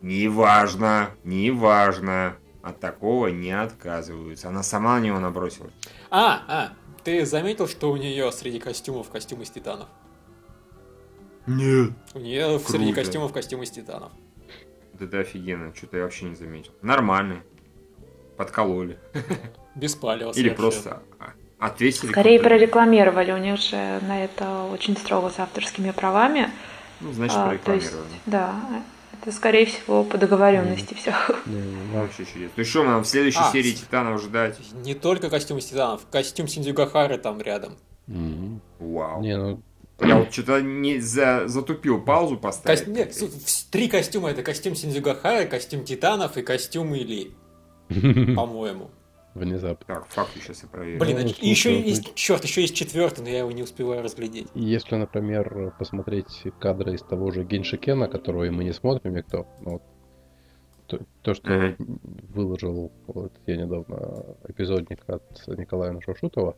[0.02, 2.36] Неважно, неважно.
[2.62, 4.50] От такого не отказываются.
[4.50, 5.72] Она сама на него набросилась.
[6.10, 6.74] А, а,
[7.06, 9.88] ты заметил, что у нее среди костюмов костюм из титанов?
[11.48, 11.92] Нет.
[12.14, 12.74] У нее Круто.
[12.74, 14.12] среди костюмов костюм из титанов.
[14.92, 15.74] Вот это офигенно.
[15.74, 16.74] Что-то я вообще не заметил.
[16.82, 17.42] Нормально.
[18.36, 19.00] Подкололи.
[19.76, 21.02] Без палева Или просто
[21.60, 22.12] ответили.
[22.12, 26.50] Скорее прорекламировали, у них же на это очень строго с авторскими правами.
[27.02, 28.20] Ну, значит, А, то есть, прорекламировали.
[28.26, 28.56] да,
[29.22, 31.12] это скорее всего по договоренности все.
[31.46, 32.52] Не, Ну, Вообще чудесно.
[32.56, 34.58] Ну что, нам в следующей А, серии Титанов ждать?
[34.84, 37.78] Не только костюм из титанов, костюм Синдзюгахары там рядом.
[38.08, 38.62] М.
[38.80, 39.22] Вау.
[39.22, 39.62] Не, ну,
[40.02, 41.48] Я вот что-то не за...
[41.48, 42.82] затупил паузу поставить.
[42.86, 43.14] Кос- Нет,
[43.72, 44.30] три костюма.
[44.30, 47.32] Это костюм Синдзюгахары, костюм титанов и костюм Или,
[48.36, 48.90] по-моему.
[49.36, 49.86] Внезапно.
[49.86, 51.00] Так, факты сейчас я проверю.
[51.00, 53.62] Блин, Ну, а слушай, еще вот есть, черт, еще есть четвертый, но я его не
[53.62, 54.48] успеваю разглядеть.
[54.56, 59.84] Если, например, посмотреть кадры из того же Геншикена, которого мы не смотрим никто, ну, вот,
[60.88, 66.56] то, то, что выложил вот, я недавно эпизодник от Николая Нашушутова,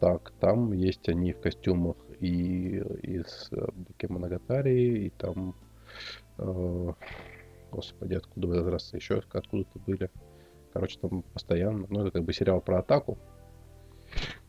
[0.00, 5.54] так, там есть они в костюмах и из э, Бакемоногатари, и там,
[6.38, 6.92] э,
[7.70, 10.10] господи, откуда в этот раз еще откуда-то были.
[10.72, 13.18] Короче, там постоянно, ну, это как бы сериал про атаку.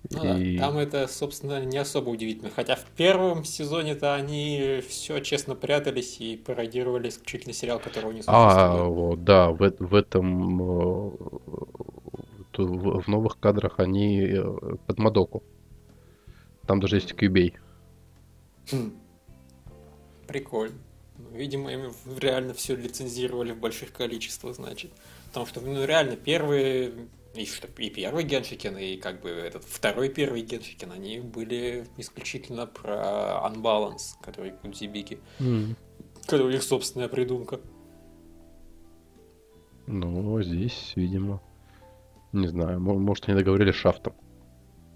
[0.10, 2.50] Ну да, И- там это, собственно, не особо удивительно.
[2.50, 8.72] Хотя в первом сезоне-то они все честно прятались и пародировали исключительно сериал, которого не А,
[8.82, 8.96] существует.
[8.96, 11.12] вот, да, в, эт- в этом э,
[12.58, 14.44] в, в новых кадрах они э,
[14.88, 15.44] под Мадоку.
[16.68, 17.56] Там даже есть Кюбей.
[18.72, 18.94] Хм.
[20.28, 20.78] Прикольно.
[21.18, 24.92] Ну, Видимо, им реально все лицензировали в больших количествах, значит.
[25.32, 26.92] Потому что, ну, реально, первые,
[27.36, 32.68] и, что, и первый Геншикен, и как бы этот второй первый Геншикен, они были исключительно
[32.68, 35.20] про Unbalance, который Кудзибики,
[36.28, 37.62] который их собственная придумка.
[39.88, 41.42] Ну, здесь, видимо,
[42.34, 44.14] не знаю, мо- может они договорились Шафтом.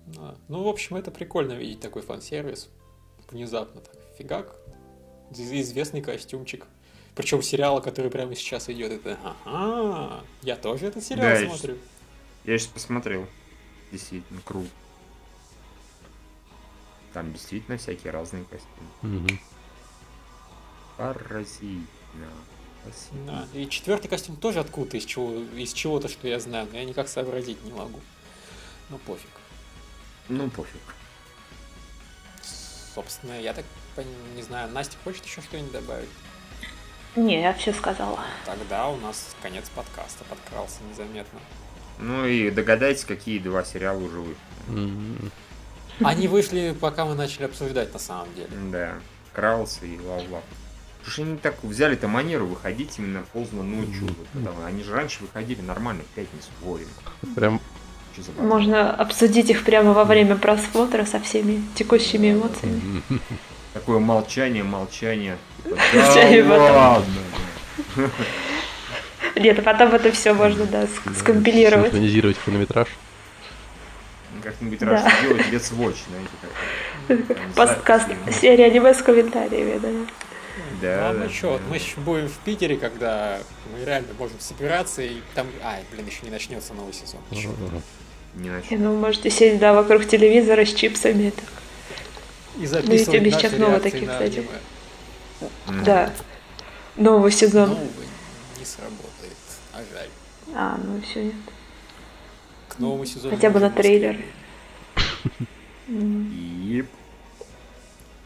[0.07, 0.36] Да.
[0.48, 2.70] Ну, в общем, это прикольно видеть такой фан-сервис.
[3.32, 4.56] Внезапно так, фигак.
[5.32, 6.68] Из- Известный костюмчик.
[7.16, 11.78] Причем сериала, который прямо сейчас идет, это ага, я тоже этот сериал Да, я смотрю.
[12.44, 13.28] Я сейчас посмотрел.
[13.92, 14.70] Действительно, круто.
[17.14, 18.90] Там действительно всякие разные костюмы.
[19.02, 19.40] Мгм.
[20.98, 21.80] Поразительно.
[23.26, 23.48] Да.
[23.54, 27.08] И четвертый костюм тоже откуда-то из чего из чего-то, что я знаю, но я никак
[27.08, 28.00] сообразить не могу.
[28.90, 29.30] Ну пофиг.
[30.28, 30.82] Ну, пофиг.
[32.94, 33.66] Собственно, я так
[34.36, 36.10] не знаю, Настя хочет еще что-нибудь добавить?
[37.16, 38.20] Не, я все сказала.
[38.46, 41.40] Тогда у нас конец подкаста подкрался незаметно.
[42.00, 44.36] Ну и догадайтесь, какие два сериала уже вышли.
[44.68, 45.32] М,
[46.04, 48.50] Они вышли, пока мы начали обсуждать на самом деле.
[48.72, 48.96] Да.
[49.34, 50.44] Краус и Лав-Лав.
[51.00, 54.10] Потому что они так взяли-то манеру выходить именно поздно ночью.
[54.34, 56.90] Когда- Они же раньше выходили нормально в пятницу вовремя.
[57.36, 57.62] Прям?
[58.38, 63.02] Можно обсудить их прямо во время просмотра со всеми текущими эмоциями.
[63.74, 65.38] Такое молчание, молчание.
[65.66, 65.80] «Да
[66.50, 66.76] потом».
[66.76, 68.12] ладно.
[69.36, 71.88] Нет, а потом это все можно, да, ск- скомпилировать.
[71.88, 72.88] синхронизировать хронометраж.
[74.42, 77.56] Как-нибудь раз сделать Let's Watch, знаете, как.
[77.56, 79.90] Подкаст, серия аниме с комментариями, да.
[80.82, 81.64] Да, ну, да, ну что, да.
[81.70, 83.40] мы еще будем в Питере, когда
[83.74, 85.48] мы реально можем собираться, и там...
[85.64, 87.20] Ай, блин, еще не начнется новый сезон.
[88.36, 88.78] Не начну.
[88.78, 91.30] ну, можете сесть, да, вокруг телевизора с чипсами.
[91.32, 91.46] так.
[92.60, 94.38] И записывать без наши реакции таких, на кстати.
[94.40, 94.50] аниме.
[95.68, 95.84] М.
[95.84, 96.14] Да.
[96.96, 97.72] Новый сезон.
[97.72, 98.06] Увы,
[98.60, 99.34] не сработает.
[99.74, 100.10] А жаль.
[100.54, 101.36] А, ну все нет.
[102.70, 103.36] К новому сезону...
[103.36, 104.18] Хотя бы на трейлер.
[105.88, 106.88] Еп.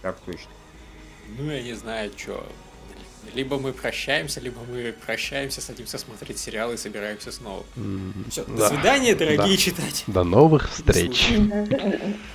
[0.02, 0.52] Так точно.
[1.38, 2.46] Ну, я не знаю, что.
[3.36, 7.66] Либо мы прощаемся, либо мы прощаемся, садимся смотреть сериалы и собираемся снова.
[7.76, 8.70] М, Все, до да.
[8.70, 9.58] свидания, дорогие Да.
[9.58, 10.04] читатели.
[10.08, 11.28] До новых встреч.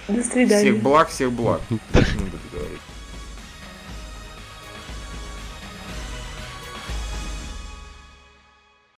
[0.09, 0.59] До свидания.
[0.73, 1.62] Всех благ, всех благ.